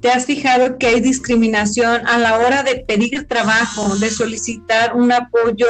¿Te 0.02 0.10
has 0.10 0.26
fijado 0.26 0.78
que 0.78 0.88
hay 0.88 1.02
discriminación 1.02 2.08
a 2.08 2.18
la 2.18 2.38
hora 2.38 2.64
de 2.64 2.86
pedir 2.88 3.28
trabajo, 3.28 3.98
de 3.98 4.10
solicitar 4.10 4.96
un 4.96 5.12
apoyo, 5.12 5.68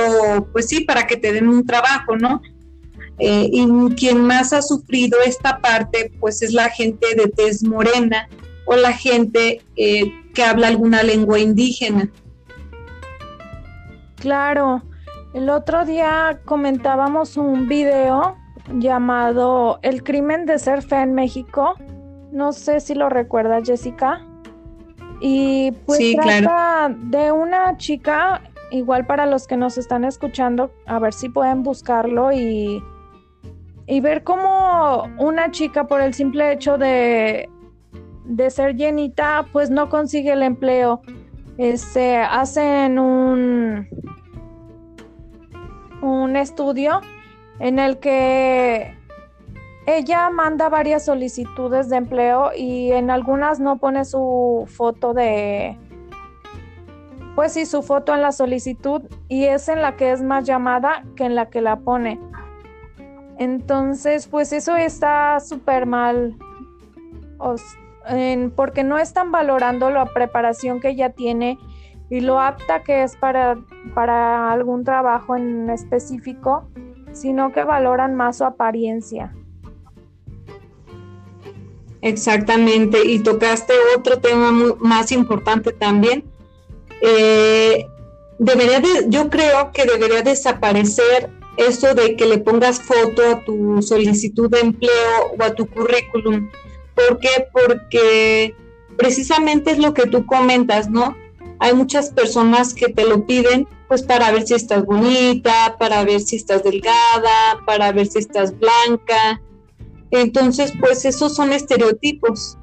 pues 0.51 0.67
sí, 0.67 0.81
para 0.81 1.07
que 1.07 1.17
te 1.17 1.33
den 1.33 1.48
un 1.48 1.65
trabajo, 1.65 2.15
¿no? 2.15 2.41
Eh, 3.17 3.50
y 3.51 3.67
quien 3.95 4.21
más 4.21 4.53
ha 4.53 4.62
sufrido 4.62 5.19
esta 5.25 5.59
parte, 5.59 6.12
pues 6.19 6.41
es 6.41 6.53
la 6.53 6.69
gente 6.69 7.07
de 7.15 7.27
tez 7.27 7.63
morena 7.63 8.29
o 8.65 8.75
la 8.75 8.93
gente 8.93 9.62
eh, 9.75 10.13
que 10.33 10.43
habla 10.43 10.67
alguna 10.67 11.03
lengua 11.03 11.39
indígena. 11.39 12.09
Claro, 14.17 14.83
El 15.33 15.50
otro 15.50 15.86
día 15.86 16.39
comentábamos 16.45 17.38
un 17.38 17.67
video 17.67 18.36
llamado 18.74 19.79
El 19.83 20.03
crimen 20.03 20.45
de 20.45 20.57
ser 20.57 20.81
fe 20.81 21.01
en 21.01 21.13
México. 21.13 21.75
No 22.31 22.51
sé 22.51 22.79
si 22.79 22.95
lo 22.95 23.09
recuerdas, 23.09 23.63
Jessica. 23.65 24.25
Y 25.21 25.71
pues 25.86 26.00
trata 26.15 26.95
de 26.95 27.31
una 27.31 27.75
chica, 27.77 28.41
igual 28.71 29.05
para 29.05 29.25
los 29.25 29.48
que 29.48 29.57
nos 29.57 29.77
están 29.77 30.05
escuchando, 30.05 30.71
a 30.86 31.00
ver 31.00 31.13
si 31.13 31.27
pueden 31.27 31.63
buscarlo 31.63 32.31
y, 32.31 32.81
y 33.86 34.00
ver 34.00 34.24
cómo 34.24 35.09
una 35.17 35.51
chica 35.51 35.88
por 35.88 36.01
el 36.01 36.13
simple 36.13 36.53
hecho 36.53 36.77
de, 36.77 37.50
de 38.24 38.50
ser 38.50 38.75
llenita, 38.75 39.45
pues 39.51 39.69
no 39.69 39.89
consigue 39.89 40.31
el 40.31 40.43
empleo. 40.43 41.01
Este, 41.57 42.15
hacen 42.15 42.98
un, 42.98 43.89
un 46.01 46.36
estudio 46.38 47.01
en 47.59 47.79
el 47.79 47.98
que 48.00 48.95
ella 49.98 50.29
manda 50.29 50.69
varias 50.69 51.05
solicitudes 51.05 51.89
de 51.89 51.98
empleo 51.98 52.51
y 52.55 52.91
en 52.91 53.10
algunas 53.10 53.60
no 53.60 53.77
pone 53.77 54.05
su 54.05 54.65
foto 54.67 55.13
de, 55.13 55.77
pues 57.36 57.53
sí, 57.53 57.65
su 57.65 57.81
foto 57.81 58.13
en 58.13 58.22
la 58.22 58.31
solicitud 58.31 59.01
y 59.27 59.46
es 59.46 59.69
en 59.69 59.81
la 59.81 59.96
que 59.96 60.12
es 60.12 60.22
más 60.22 60.46
llamada 60.46 61.05
que 61.15 61.24
en 61.24 61.36
la 61.36 61.50
que 61.50 61.62
la 61.62 61.77
pone. 61.77 62.19
Entonces, 63.38 64.27
pues 64.27 64.51
eso 64.51 64.75
está 64.75 65.39
súper 65.39 65.86
mal, 65.86 66.38
porque 68.55 68.84
no 68.84 68.98
están 68.98 69.31
valorando 69.31 69.89
la 69.89 70.05
preparación 70.08 70.81
que 70.81 70.89
ella 70.89 71.12
tiene 71.12 71.58
y 72.10 72.19
lo 72.19 72.41
apta 72.41 72.84
que 72.84 73.03
es 73.03 73.15
para, 73.15 73.58
para 73.96 74.51
algún 74.51 74.84
trabajo 74.84 75.38
en 75.38 75.69
específico, 75.69 76.67
sino 77.13 77.53
que 77.53 77.63
valoran 77.63 78.15
más 78.15 78.39
su 78.39 78.46
apariencia. 78.46 79.34
Exactamente, 82.01 83.06
y 83.06 83.20
tocaste 83.20 83.74
otro 83.98 84.20
tema 84.20 84.51
más 84.79 85.12
importante 85.12 85.74
también. 85.74 86.24
Eh, 87.01 87.86
debería 88.38 88.79
de, 88.79 89.06
yo 89.08 89.29
creo 89.29 89.72
que 89.74 89.86
debería 89.86 90.22
desaparecer 90.22 91.29
eso 91.58 91.94
de 91.94 92.15
que 92.15 92.25
le 92.25 92.38
pongas 92.38 92.82
foto 92.82 93.22
a 93.29 93.44
tu 93.44 93.82
solicitud 93.82 94.50
de 94.50 94.62
empleo 94.62 95.34
o 95.38 95.44
a 95.44 95.53
tu 95.53 95.68
currículum. 95.68 96.50
¿Por 96.96 97.20
qué? 97.20 97.48
Porque 97.51 98.56
precisamente 98.98 99.72
es 99.72 99.77
lo 99.77 99.94
que 99.94 100.08
tú 100.08 100.25
comentas, 100.25 100.89
¿no? 100.89 101.18
Hay 101.60 101.74
muchas 101.74 102.12
personas 102.12 102.74
que 102.74 102.88
te 102.88 103.03
lo 103.03 103.25
piden 103.25 103.68
pues 103.89 104.03
para 104.03 104.32
ver 104.32 104.46
si 104.48 104.53
estás 104.53 104.86
bonita, 104.86 105.75
para 105.77 106.03
ver 106.06 106.22
si 106.22 106.38
estás 106.38 106.63
delgada, 106.63 107.60
para 107.65 107.91
ver 107.91 108.08
si 108.08 108.20
estás 108.20 108.58
blanca. 108.58 109.41
Entonces, 110.12 110.74
pues 110.80 111.06
esos 111.06 111.36
son 111.36 111.54
estereotipos. 111.54 112.58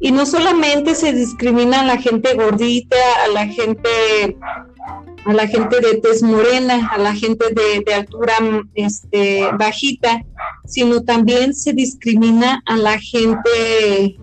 Y 0.00 0.10
no 0.10 0.26
solamente 0.26 0.94
se 0.94 1.12
discrimina 1.12 1.80
a 1.80 1.84
la 1.84 1.96
gente 1.96 2.34
gordita, 2.34 2.96
a 3.24 3.28
la 3.28 3.46
gente 3.46 4.36
a 5.24 5.32
la 5.32 5.46
gente 5.46 5.80
de 5.80 5.98
tez 5.98 6.22
morena, 6.22 6.88
a 6.88 6.98
la 6.98 7.14
gente 7.14 7.46
de, 7.54 7.94
altura 7.94 8.34
este, 8.74 9.48
bajita, 9.56 10.24
sino 10.66 11.02
también 11.02 11.54
se 11.54 11.72
discrimina 11.72 12.62
a 12.66 12.76
la 12.76 12.98
gente 12.98 14.18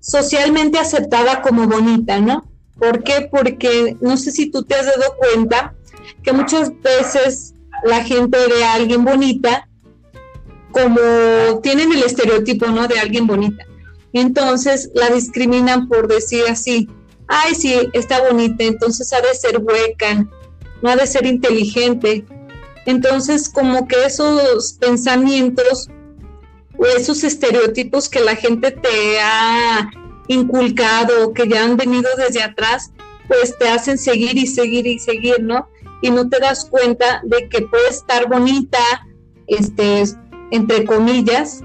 socialmente 0.00 0.78
aceptada 0.78 1.40
como 1.40 1.66
bonita, 1.66 2.20
¿no? 2.20 2.44
¿Por 2.78 3.02
qué? 3.02 3.28
Porque 3.30 3.96
no 4.00 4.16
sé 4.16 4.30
si 4.30 4.50
tú 4.50 4.62
te 4.62 4.74
has 4.74 4.86
dado 4.86 5.16
cuenta 5.16 5.74
que 6.22 6.32
muchas 6.32 6.70
veces 6.82 7.54
la 7.84 8.04
gente 8.04 8.38
ve 8.48 8.64
a 8.64 8.74
alguien 8.74 9.04
bonita 9.04 9.65
como 10.76 11.60
tienen 11.62 11.90
el 11.90 12.02
estereotipo, 12.02 12.66
¿no? 12.66 12.86
De 12.86 13.00
alguien 13.00 13.26
bonita. 13.26 13.64
Entonces 14.12 14.90
la 14.94 15.08
discriminan 15.08 15.88
por 15.88 16.06
decir 16.06 16.42
así, 16.50 16.86
ay, 17.28 17.54
sí, 17.54 17.74
está 17.94 18.20
bonita, 18.28 18.62
entonces 18.64 19.10
ha 19.14 19.22
de 19.22 19.34
ser 19.34 19.58
hueca, 19.58 20.26
no 20.82 20.90
ha 20.90 20.96
de 20.96 21.06
ser 21.06 21.24
inteligente. 21.24 22.26
Entonces, 22.84 23.48
como 23.48 23.88
que 23.88 24.04
esos 24.04 24.74
pensamientos 24.74 25.88
o 26.76 26.84
esos 26.84 27.24
estereotipos 27.24 28.10
que 28.10 28.20
la 28.20 28.36
gente 28.36 28.70
te 28.70 29.18
ha 29.20 29.90
inculcado, 30.28 31.32
que 31.32 31.48
ya 31.48 31.64
han 31.64 31.78
venido 31.78 32.10
desde 32.18 32.42
atrás, 32.42 32.92
pues 33.28 33.56
te 33.58 33.68
hacen 33.68 33.96
seguir 33.96 34.36
y 34.36 34.46
seguir 34.46 34.86
y 34.86 34.98
seguir, 34.98 35.42
¿no? 35.42 35.68
Y 36.02 36.10
no 36.10 36.28
te 36.28 36.38
das 36.38 36.66
cuenta 36.66 37.22
de 37.24 37.48
que 37.48 37.62
puede 37.62 37.88
estar 37.88 38.28
bonita, 38.28 38.78
este, 39.46 40.04
entre 40.50 40.84
comillas, 40.84 41.62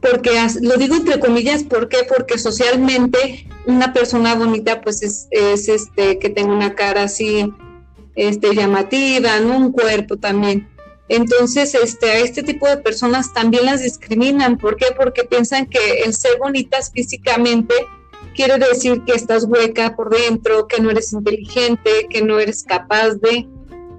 porque 0.00 0.30
lo 0.62 0.76
digo 0.76 0.96
entre 0.96 1.20
comillas, 1.20 1.62
¿por 1.62 1.88
qué? 1.88 1.98
Porque 2.08 2.38
socialmente 2.38 3.46
una 3.66 3.92
persona 3.92 4.34
bonita 4.34 4.80
pues 4.80 5.02
es, 5.02 5.28
es, 5.30 5.68
este 5.68 6.18
que 6.18 6.30
tenga 6.30 6.52
una 6.52 6.74
cara 6.74 7.04
así 7.04 7.52
este 8.16 8.54
llamativa, 8.54 9.40
¿no? 9.40 9.56
un 9.56 9.72
cuerpo 9.72 10.16
también. 10.16 10.68
Entonces, 11.08 11.74
este, 11.74 12.10
a 12.10 12.18
este 12.20 12.42
tipo 12.42 12.68
de 12.68 12.76
personas 12.76 13.32
también 13.32 13.66
las 13.66 13.82
discriminan. 13.82 14.58
¿Por 14.58 14.76
qué? 14.76 14.86
Porque 14.96 15.24
piensan 15.24 15.66
que 15.66 16.02
el 16.04 16.14
ser 16.14 16.38
bonitas 16.38 16.92
físicamente 16.92 17.74
quiere 18.34 18.58
decir 18.58 19.02
que 19.04 19.14
estás 19.14 19.44
hueca 19.44 19.96
por 19.96 20.10
dentro, 20.10 20.68
que 20.68 20.80
no 20.80 20.90
eres 20.90 21.12
inteligente, 21.12 22.06
que 22.08 22.22
no 22.22 22.38
eres 22.38 22.62
capaz 22.62 23.14
de. 23.14 23.48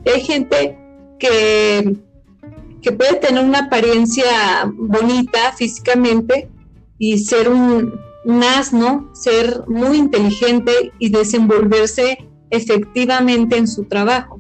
Hay 0.06 0.22
gente 0.22 0.78
que, 1.20 1.98
que 2.82 2.92
puede 2.92 3.16
tener 3.16 3.44
una 3.44 3.60
apariencia 3.66 4.72
bonita 4.74 5.52
físicamente 5.54 6.50
y 6.98 7.20
ser 7.20 7.50
un, 7.50 8.00
asno, 8.44 9.10
ser 9.14 9.64
muy 9.68 9.98
inteligente 9.98 10.92
y 11.00 11.10
desenvolverse 11.10 12.28
efectivamente 12.50 13.58
en 13.58 13.68
su 13.68 13.86
trabajo. 13.86 14.40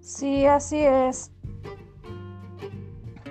Sí, 0.00 0.46
así 0.46 0.78
es. 0.78 1.30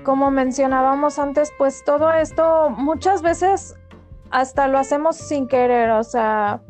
Como 0.04 0.30
mencionábamos 0.32 1.20
antes, 1.20 1.52
pues 1.58 1.84
todo 1.84 2.12
esto 2.14 2.70
muchas 2.70 3.22
veces 3.22 3.76
hasta 4.30 4.68
lo 4.68 4.78
hacemos 4.78 5.18
sin 5.18 5.48
querer, 5.48 5.90
o 5.92 6.04
sea, 6.04 6.62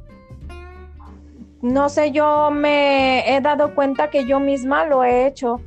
no 1.61 1.89
sé, 1.89 2.11
yo 2.11 2.51
me 2.51 3.35
he 3.35 3.41
dado 3.41 3.75
cuenta 3.75 4.09
que 4.09 4.25
yo 4.25 4.39
misma 4.39 4.85
lo 4.85 5.03
he 5.03 5.27
hecho. 5.27 5.59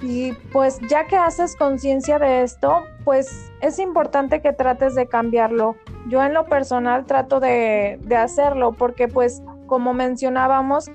Y 0.00 0.32
pues 0.52 0.78
ya 0.88 1.06
que 1.06 1.16
haces 1.16 1.56
conciencia 1.56 2.18
de 2.18 2.42
esto, 2.42 2.84
pues 3.04 3.50
es 3.60 3.78
importante 3.78 4.40
que 4.40 4.52
trates 4.52 4.94
de 4.94 5.08
cambiarlo. 5.08 5.76
Yo 6.08 6.22
en 6.22 6.34
lo 6.34 6.46
personal 6.46 7.04
trato 7.04 7.40
de, 7.40 7.98
de 8.02 8.16
hacerlo 8.16 8.72
porque 8.72 9.08
pues 9.08 9.42
como 9.66 9.94
mencionábamos, 9.94 10.90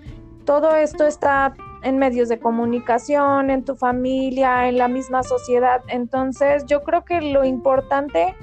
todo 0.45 0.75
esto 0.75 1.05
está 1.05 1.53
en 1.83 1.97
medios 1.97 2.29
de 2.29 2.39
comunicación, 2.39 3.49
en 3.49 3.63
tu 3.63 3.75
familia, 3.75 4.67
en 4.67 4.77
la 4.77 4.87
misma 4.87 5.23
sociedad. 5.23 5.81
Entonces, 5.87 6.65
yo 6.65 6.83
creo 6.83 7.05
que 7.05 7.21
lo 7.21 7.43
importante 7.45 8.35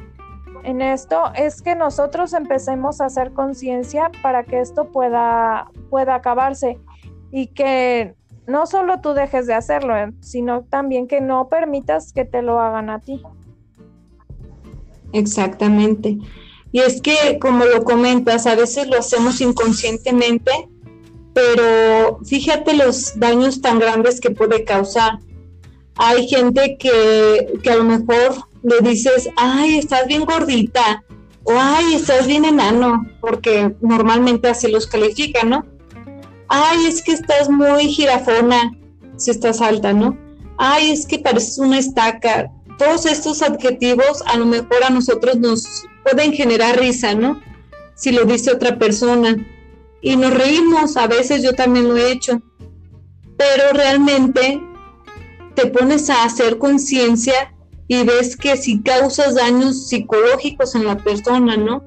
en 0.63 0.83
esto 0.83 1.33
es 1.35 1.63
que 1.63 1.75
nosotros 1.75 2.33
empecemos 2.35 3.01
a 3.01 3.07
hacer 3.07 3.33
conciencia 3.33 4.11
para 4.23 4.45
que 4.45 4.61
esto 4.61 4.87
pueda, 4.87 5.71
pueda 5.89 6.15
acabarse 6.15 6.79
y 7.31 7.49
que 7.49 8.15
no 8.51 8.67
solo 8.67 9.01
tú 9.01 9.15
dejes 9.15 9.47
de 9.47 9.55
hacerlo, 9.55 9.97
eh, 9.97 10.13
sino 10.21 10.65
también 10.65 11.07
que 11.07 11.21
no 11.21 11.49
permitas 11.49 12.13
que 12.13 12.25
te 12.25 12.43
lo 12.43 12.61
hagan 12.61 12.91
a 12.91 13.01
ti. 13.01 13.23
Exactamente. 15.13 16.19
Y 16.73 16.81
es 16.81 17.01
que, 17.01 17.39
como 17.41 17.65
lo 17.65 17.83
comentas, 17.85 18.47
a 18.47 18.55
veces 18.55 18.89
lo 18.89 18.99
hacemos 18.99 19.41
inconscientemente 19.41 20.51
pero 21.33 22.19
fíjate 22.25 22.75
los 22.75 23.19
daños 23.19 23.61
tan 23.61 23.79
grandes 23.79 24.21
que 24.21 24.31
puede 24.31 24.65
causar. 24.65 25.19
Hay 25.97 26.29
gente 26.29 26.77
que, 26.79 27.59
que 27.63 27.71
a 27.71 27.77
lo 27.77 27.85
mejor 27.85 28.45
le 28.63 28.81
dices, 28.81 29.29
ay, 29.37 29.79
estás 29.79 30.07
bien 30.07 30.25
gordita, 30.25 31.05
o 31.45 31.53
ay, 31.57 31.95
estás 31.95 32.27
bien 32.27 32.45
enano, 32.45 33.07
porque 33.21 33.75
normalmente 33.81 34.49
así 34.49 34.71
los 34.71 34.87
califican, 34.87 35.51
¿no? 35.51 35.67
Ay, 36.53 36.87
es 36.87 37.01
que 37.01 37.13
estás 37.13 37.49
muy 37.49 37.87
girafona, 37.87 38.73
si 39.17 39.31
estás 39.31 39.61
alta, 39.61 39.93
¿no? 39.93 40.19
Ay, 40.59 40.91
es 40.91 41.07
que 41.07 41.21
pareces 41.21 41.59
una 41.59 41.79
estaca. 41.79 42.51
Todos 42.77 43.07
estos 43.07 43.41
adjetivos 43.41 44.25
a 44.27 44.37
lo 44.37 44.47
mejor 44.47 44.83
a 44.85 44.91
nosotros 44.91 45.39
nos 45.39 45.85
pueden 46.03 46.33
generar 46.33 46.77
risa, 46.77 47.15
¿no? 47.15 47.41
Si 47.95 48.11
lo 48.11 48.25
dice 48.25 48.51
otra 48.51 48.81
persona 48.81 49.37
y 50.03 50.17
nos 50.17 50.35
reímos, 50.35 50.97
a 50.97 51.07
veces 51.07 51.45
yo 51.45 51.55
también 51.55 51.89
lo 51.89 51.97
he 51.97 52.11
hecho, 52.11 52.43
pero 53.37 53.73
realmente 53.73 54.61
te 55.55 55.67
pones 55.69 56.11
a 56.11 56.25
hacer 56.25 56.59
conciencia 56.59 57.55
y 57.87 58.03
ves 58.03 58.37
que 58.37 58.57
si 58.57 58.83
causas 58.83 59.37
daños 59.37 59.87
psicológicos 59.87 60.75
en 60.75 60.87
la 60.87 60.97
persona, 60.97 61.57
¿no? 61.57 61.85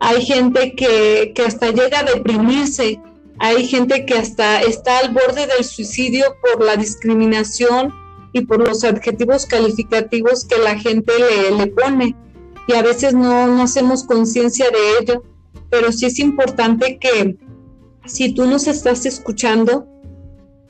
Hay 0.00 0.24
gente 0.24 0.74
que, 0.74 1.32
que 1.32 1.42
hasta 1.42 1.70
llega 1.70 2.00
a 2.00 2.04
deprimirse 2.04 3.00
hay 3.38 3.66
gente 3.66 4.04
que 4.04 4.14
hasta 4.14 4.60
está 4.62 4.98
al 4.98 5.12
borde 5.12 5.46
del 5.46 5.64
suicidio 5.64 6.36
por 6.42 6.64
la 6.64 6.76
discriminación 6.76 7.94
y 8.32 8.42
por 8.42 8.66
los 8.66 8.84
adjetivos 8.84 9.46
calificativos 9.46 10.44
que 10.44 10.58
la 10.58 10.78
gente 10.78 11.12
le, 11.18 11.56
le 11.56 11.66
pone. 11.68 12.16
Y 12.66 12.74
a 12.74 12.82
veces 12.82 13.14
no, 13.14 13.46
no 13.46 13.62
hacemos 13.62 14.04
conciencia 14.04 14.66
de 14.70 14.98
ello, 15.00 15.22
pero 15.70 15.92
sí 15.92 16.06
es 16.06 16.18
importante 16.18 16.98
que 16.98 17.36
si 18.06 18.34
tú 18.34 18.46
nos 18.46 18.66
estás 18.66 19.06
escuchando, 19.06 19.86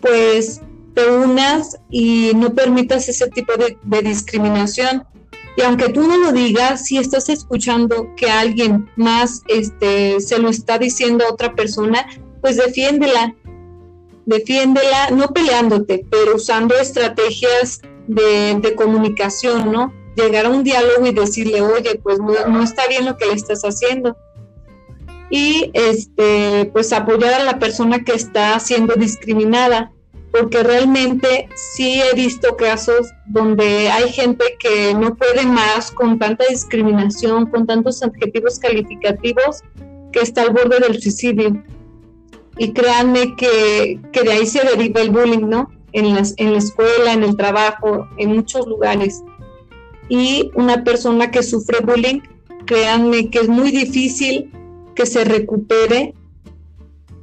pues 0.01 0.61
te 0.95 1.11
unas 1.11 1.79
y 1.91 2.33
no 2.35 2.55
permitas 2.55 3.09
ese 3.09 3.29
tipo 3.29 3.55
de, 3.57 3.79
de 3.83 4.03
discriminación. 4.03 5.05
Y 5.57 5.63
aunque 5.63 5.89
tú 5.89 6.07
no 6.07 6.17
lo 6.19 6.33
digas, 6.33 6.85
si 6.85 6.99
estás 6.99 7.29
escuchando 7.29 8.15
que 8.17 8.31
alguien 8.31 8.89
más 8.97 9.43
este, 9.49 10.21
se 10.21 10.39
lo 10.39 10.51
está 10.51 10.79
diciendo 10.79 11.25
a 11.25 11.33
otra 11.33 11.55
persona, 11.55 12.07
pues 12.41 12.57
defiéndela, 12.57 13.35
defiéndela, 14.27 15.11
no 15.11 15.29
peleándote, 15.29 16.05
pero 16.11 16.37
usando 16.37 16.75
estrategias 16.77 17.81
de, 18.07 18.75
comunicación, 18.77 19.73
¿no? 19.73 19.93
Llegar 20.17 20.47
a 20.47 20.51
un 20.51 20.65
diálogo 20.65 21.07
y 21.07 21.13
decirle, 21.13 21.63
oye, 21.63 22.01
pues 22.03 22.19
no, 22.19 22.63
está 22.63 22.87
bien 22.89 23.07
lo 23.07 23.17
que 23.17 23.27
le 23.27 23.33
estás 23.33 23.63
haciendo. 23.63 24.17
Y 25.31 25.71
este, 25.75 26.71
pues 26.73 26.93
apoyar 26.93 27.35
a 27.35 27.45
la 27.45 27.59
persona 27.59 28.05
que 28.05 28.13
está 28.13 28.59
siendo 28.61 28.95
discriminada, 28.95 29.93
porque 30.31 30.63
realmente 30.63 31.49
sí 31.55 32.01
he 32.01 32.15
visto 32.15 32.57
casos 32.57 33.09
donde 33.27 33.91
hay 33.91 34.11
gente 34.11 34.45
que 34.59 34.95
no 34.95 35.15
puede 35.15 35.47
más 35.47 35.91
con 35.91 36.19
tanta 36.19 36.45
discriminación, 36.49 37.47
con 37.47 37.67
tantos 37.67 38.03
adjetivos 38.03 38.59
calificativos, 38.59 39.63
que 40.13 40.21
está 40.21 40.43
al 40.43 40.51
borde 40.51 40.81
del 40.81 41.01
suicidio 41.01 41.63
y 42.59 42.73
créanme 42.73 43.37
que, 43.37 44.01
de 44.13 44.33
ahí 44.33 44.47
se 44.47 44.65
deriva 44.65 45.01
el 45.01 45.11
bullying, 45.11 45.49
¿no? 45.49 45.71
En, 45.93 46.15
las, 46.15 46.35
en 46.37 46.53
la 46.53 46.59
escuela, 46.59 47.13
en 47.13 47.23
el 47.23 47.37
trabajo, 47.37 48.09
en 48.19 48.35
muchos 48.35 48.67
lugares. 48.67 49.23
Y 50.09 50.51
una 50.55 50.85
persona 50.85 51.31
que 51.31 51.43
sufre 51.43 51.81
bullying, 51.81 52.21
créanme 52.67 53.31
que 53.31 53.41
es 53.41 53.49
muy 53.49 53.71
difícil 53.71 54.51
que 54.95 55.07
se 55.07 55.25
recupere 55.25 56.15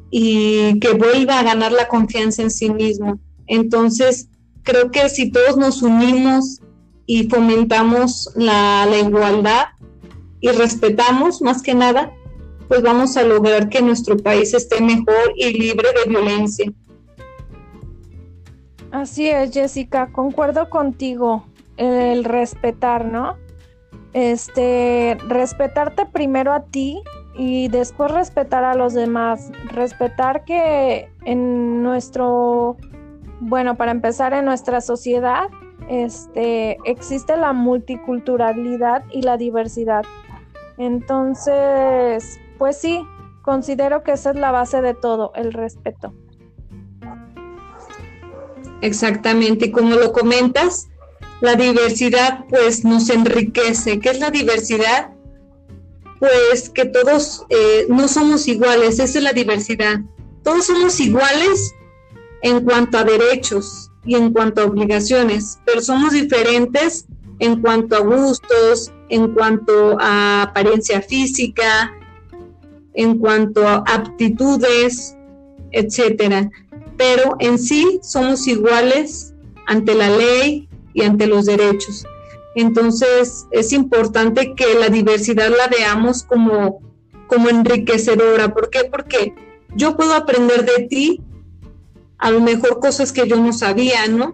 y 0.10 0.80
que 0.80 0.94
vuelva 0.94 1.40
a 1.40 1.44
ganar 1.44 1.74
la 1.74 1.88
confianza 1.88 2.42
en 2.42 2.52
sí 2.52 2.70
mismo. 2.70 3.20
Entonces, 3.48 4.30
creo 4.64 4.90
que 4.90 5.10
si 5.10 5.30
todos 5.30 5.58
nos 5.58 5.82
unimos 5.82 6.62
y 7.06 7.28
fomentamos 7.28 8.32
la, 8.36 8.88
la 8.90 8.98
igualdad 8.98 9.66
y 10.40 10.50
respetamos 10.50 11.42
más 11.42 11.62
que 11.62 11.76
nada, 11.76 12.14
pues 12.68 12.82
vamos 12.82 13.16
a 13.18 13.24
lograr 13.24 13.70
que 13.70 13.82
nuestro 13.82 14.18
país 14.18 14.54
esté 14.54 14.82
mejor 14.82 15.34
y 15.36 15.54
libre 15.54 15.90
de 16.04 16.10
violencia. 16.10 16.72
Así 18.92 19.30
es, 19.30 19.52
Jessica, 19.52 20.12
concuerdo 20.12 20.70
contigo, 20.70 21.46
el 21.78 22.24
respetar, 22.24 23.06
¿no? 23.06 23.36
Este, 24.14 25.18
respetarte 25.28 26.06
primero 26.06 26.54
a 26.54 26.64
ti 26.64 27.02
y 27.38 27.68
después 27.68 28.12
respetar 28.12 28.64
a 28.64 28.76
los 28.76 28.94
demás, 28.94 29.52
respetar 29.72 30.46
que 30.46 31.10
en 31.26 31.84
nuestro, 31.84 32.78
bueno, 33.42 33.76
para 33.76 33.92
empezar 33.92 34.34
en 34.34 34.46
nuestra 34.46 34.80
sociedad, 34.80 35.50
este, 35.90 36.78
existe 36.86 37.36
la 37.36 37.52
multiculturalidad 37.52 39.04
y 39.12 39.22
la 39.22 39.36
diversidad. 39.36 40.04
Entonces, 40.78 42.40
pues 42.58 42.78
sí, 42.80 43.06
considero 43.42 44.04
que 44.04 44.14
esa 44.14 44.32
es 44.32 44.36
la 44.36 44.52
base 44.52 44.82
de 44.82 44.94
todo, 44.94 45.32
el 45.36 45.54
respeto. 45.54 46.14
Exactamente, 48.82 49.72
como 49.72 49.96
lo 49.96 50.12
comentas, 50.12 50.90
la 51.42 51.56
diversidad 51.56 52.46
pues 52.50 52.86
nos 52.86 53.10
enriquece. 53.10 54.00
¿Qué 54.00 54.10
es 54.10 54.20
la 54.20 54.30
diversidad? 54.30 55.12
Pues 56.20 56.70
que 56.70 56.86
todos 56.86 57.46
eh, 57.50 57.86
no 57.90 58.08
somos 58.08 58.48
iguales, 58.48 59.00
esa 59.00 59.18
es 59.18 59.24
la 59.24 59.34
diversidad. 59.34 60.00
Todos 60.44 60.68
somos 60.68 61.00
iguales 61.00 61.74
en 62.42 62.64
cuanto 62.64 62.98
a 62.98 63.04
derechos 63.04 63.92
y 64.06 64.16
en 64.16 64.32
cuanto 64.32 64.62
a 64.62 64.66
obligaciones, 64.66 65.60
pero 65.66 65.82
somos 65.82 66.14
diferentes 66.14 67.06
en 67.40 67.62
cuanto 67.62 67.96
a 67.96 68.00
gustos, 68.00 68.94
en 69.10 69.34
cuanto 69.34 69.98
a 70.00 70.44
apariencia 70.44 71.02
física, 71.02 71.92
en 72.96 73.20
cuanto 73.20 73.68
a 73.68 73.84
aptitudes, 73.88 75.16
etcétera. 75.72 76.50
Pero 76.98 77.36
en 77.40 77.60
sí 77.60 78.00
somos 78.02 78.48
iguales 78.48 79.34
ante 79.68 79.96
la 79.96 80.10
ley 80.10 80.70
y 80.94 81.04
ante 81.04 81.28
los 81.28 81.46
derechos. 81.46 82.06
Entonces 82.56 83.46
es 83.52 83.74
importante 83.74 84.56
que 84.56 84.76
la 84.76 84.90
diversidad 84.90 85.50
la 85.50 85.68
veamos 85.68 86.24
como, 86.24 86.80
como 87.28 87.50
enriquecedora. 87.50 88.54
¿Por 88.54 88.70
qué? 88.70 88.86
Porque 88.86 89.36
yo 89.76 89.98
puedo 89.98 90.14
aprender 90.14 90.66
de 90.66 90.88
ti 90.88 91.22
a 92.18 92.32
lo 92.32 92.40
mejor 92.40 92.80
cosas 92.80 93.12
que 93.12 93.28
yo 93.28 93.36
no 93.36 93.52
sabía, 93.52 94.08
¿no? 94.08 94.34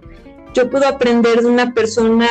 Yo 0.54 0.69
puedo 0.69 0.88
aprender 0.88 1.41
de 1.41 1.47
una 1.47 1.74
persona 1.74 2.28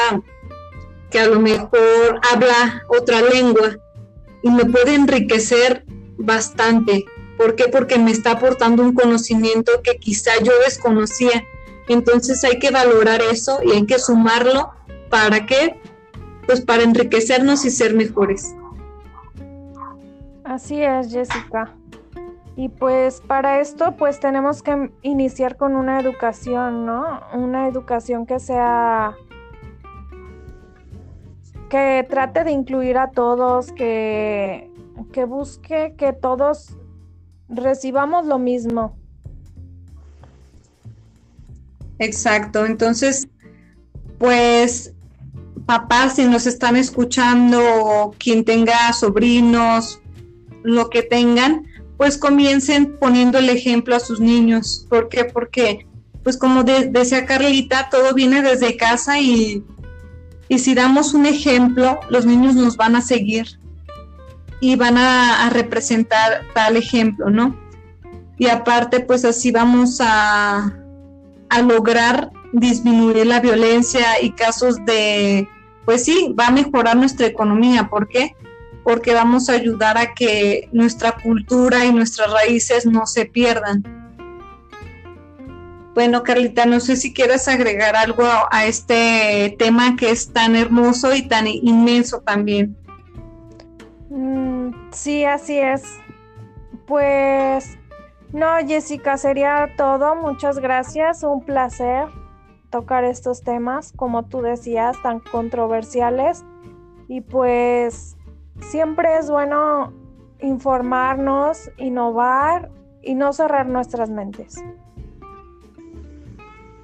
que 1.10 1.18
a 1.18 1.26
lo 1.26 1.40
mejor 1.40 2.20
habla 2.32 2.84
otra 2.88 3.20
lengua 3.20 3.76
y 4.42 4.50
me 4.50 4.64
puede 4.64 4.94
enriquecer 4.94 5.84
bastante. 6.20 7.04
¿Por 7.36 7.56
qué? 7.56 7.68
Porque 7.68 7.98
me 7.98 8.10
está 8.10 8.32
aportando 8.32 8.82
un 8.82 8.94
conocimiento 8.94 9.82
que 9.82 9.96
quizá 9.96 10.30
yo 10.42 10.52
desconocía. 10.64 11.44
Entonces 11.88 12.44
hay 12.44 12.58
que 12.58 12.70
valorar 12.70 13.22
eso 13.22 13.60
y 13.64 13.72
hay 13.72 13.86
que 13.86 13.98
sumarlo. 13.98 14.70
¿Para 15.08 15.46
qué? 15.46 15.80
Pues 16.46 16.60
para 16.60 16.82
enriquecernos 16.82 17.64
y 17.64 17.70
ser 17.70 17.94
mejores. 17.94 18.54
Así 20.44 20.82
es, 20.82 21.10
Jessica. 21.10 21.74
Y 22.56 22.68
pues 22.68 23.22
para 23.26 23.60
esto 23.60 23.94
pues 23.96 24.20
tenemos 24.20 24.62
que 24.62 24.90
iniciar 25.02 25.56
con 25.56 25.76
una 25.76 26.00
educación, 26.00 26.84
¿no? 26.84 27.20
Una 27.32 27.68
educación 27.68 28.26
que 28.26 28.38
sea 28.38 29.16
que 31.70 32.04
trate 32.10 32.44
de 32.44 32.50
incluir 32.50 32.98
a 32.98 33.12
todos, 33.12 33.72
que 33.72 34.69
que 35.08 35.24
busque 35.24 35.94
que 35.96 36.12
todos 36.12 36.76
recibamos 37.48 38.26
lo 38.26 38.38
mismo. 38.38 38.96
Exacto, 41.98 42.64
entonces, 42.64 43.28
pues 44.18 44.94
papás, 45.66 46.16
si 46.16 46.24
nos 46.24 46.46
están 46.46 46.76
escuchando, 46.76 48.14
quien 48.18 48.44
tenga 48.44 48.92
sobrinos, 48.92 50.00
lo 50.64 50.90
que 50.90 51.02
tengan, 51.02 51.66
pues 51.96 52.18
comiencen 52.18 52.96
poniendo 52.98 53.38
el 53.38 53.48
ejemplo 53.50 53.94
a 53.94 54.00
sus 54.00 54.18
niños. 54.18 54.86
¿Por 54.88 55.08
qué? 55.08 55.26
Porque, 55.26 55.86
pues 56.24 56.36
como 56.36 56.64
decía 56.64 57.24
Carlita, 57.26 57.88
todo 57.90 58.14
viene 58.14 58.42
desde 58.42 58.76
casa 58.76 59.20
y, 59.20 59.62
y 60.48 60.58
si 60.58 60.74
damos 60.74 61.14
un 61.14 61.26
ejemplo, 61.26 62.00
los 62.08 62.26
niños 62.26 62.56
nos 62.56 62.76
van 62.76 62.96
a 62.96 63.02
seguir 63.02 63.59
y 64.60 64.76
van 64.76 64.98
a, 64.98 65.48
representar 65.50 66.42
tal 66.54 66.76
ejemplo, 66.76 67.30
¿no? 67.30 67.58
Y 68.38 68.48
aparte, 68.48 69.00
pues 69.00 69.24
así 69.24 69.50
vamos 69.50 70.00
a, 70.00 70.76
a 71.48 71.62
lograr 71.62 72.30
disminuir 72.52 73.26
la 73.26 73.40
violencia 73.40 74.22
y 74.22 74.32
casos 74.32 74.76
de, 74.84 75.48
pues 75.84 76.04
sí, 76.04 76.34
va 76.38 76.48
a 76.48 76.50
mejorar 76.50 76.96
nuestra 76.96 77.26
economía. 77.26 77.88
¿Por 77.88 78.08
qué? 78.08 78.36
Porque 78.84 79.12
vamos 79.12 79.48
a 79.48 79.54
ayudar 79.54 79.98
a 79.98 80.14
que 80.14 80.68
nuestra 80.72 81.12
cultura 81.12 81.84
y 81.84 81.92
nuestras 81.92 82.32
raíces 82.32 82.86
no 82.86 83.06
se 83.06 83.26
pierdan. 83.26 83.82
Bueno, 85.94 86.22
Carlita, 86.22 86.66
no 86.66 86.80
sé 86.80 86.96
si 86.96 87.12
quieres 87.12 87.48
agregar 87.48 87.96
algo 87.96 88.24
a 88.50 88.64
este 88.64 89.54
tema 89.58 89.96
que 89.96 90.10
es 90.10 90.32
tan 90.32 90.54
hermoso 90.54 91.14
y 91.14 91.22
tan 91.26 91.46
inmenso 91.46 92.20
también. 92.20 92.76
Mm, 94.10 94.90
sí, 94.90 95.24
así 95.24 95.58
es. 95.58 95.84
Pues 96.86 97.78
no, 98.32 98.46
Jessica, 98.66 99.16
sería 99.16 99.70
todo. 99.76 100.14
Muchas 100.16 100.58
gracias. 100.58 101.22
Un 101.22 101.44
placer 101.44 102.08
tocar 102.70 103.04
estos 103.04 103.42
temas, 103.42 103.92
como 103.96 104.24
tú 104.24 104.42
decías, 104.42 104.96
tan 105.02 105.20
controversiales. 105.20 106.44
Y 107.08 107.22
pues 107.22 108.16
siempre 108.70 109.18
es 109.18 109.30
bueno 109.30 109.92
informarnos, 110.40 111.70
innovar 111.78 112.70
y 113.02 113.14
no 113.14 113.32
cerrar 113.32 113.66
nuestras 113.66 114.10
mentes. 114.10 114.62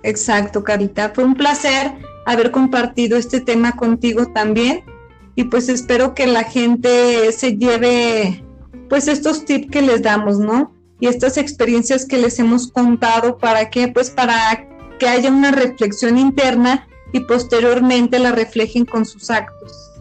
Exacto, 0.03 0.63
Carita. 0.63 1.11
Fue 1.15 1.25
un 1.25 1.35
placer 1.35 1.93
haber 2.27 2.51
compartido 2.51 3.17
este 3.17 3.41
tema 3.41 3.73
contigo 3.73 4.27
también 4.33 4.85
y 5.37 5.45
pues 5.45 5.69
espero 5.69 6.15
que 6.15 6.27
la 6.27 6.43
gente 6.43 7.31
se 7.31 7.57
lleve 7.57 8.43
pues 8.89 9.07
estos 9.07 9.45
tips 9.45 9.71
que 9.71 9.83
les 9.83 10.03
damos, 10.03 10.39
¿no? 10.39 10.77
y 11.01 11.09
estas 11.09 11.37
experiencias 11.37 12.07
que 12.07 12.19
les 12.19 12.39
hemos 12.39 12.71
contado, 12.71 13.39
¿para 13.39 13.71
qué? 13.71 13.89
Pues 13.89 14.11
para 14.11 14.67
que 14.99 15.09
haya 15.09 15.31
una 15.31 15.51
reflexión 15.51 16.17
interna 16.17 16.89
y 17.13 17.21
posteriormente 17.21 18.19
la 18.19 18.33
reflejen 18.33 18.85
con 18.85 19.05
sus 19.05 19.31
actos. 19.31 19.93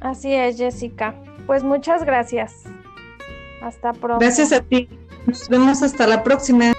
Así 0.00 0.32
es, 0.32 0.58
Jessica. 0.58 1.14
Pues 1.46 1.64
muchas 1.64 2.04
gracias. 2.04 2.52
Hasta 3.62 3.92
pronto. 3.92 4.18
Gracias 4.20 4.52
a 4.52 4.60
ti. 4.60 4.88
Nos 5.26 5.48
vemos 5.48 5.82
hasta 5.82 6.06
la 6.06 6.22
próxima. 6.22 6.72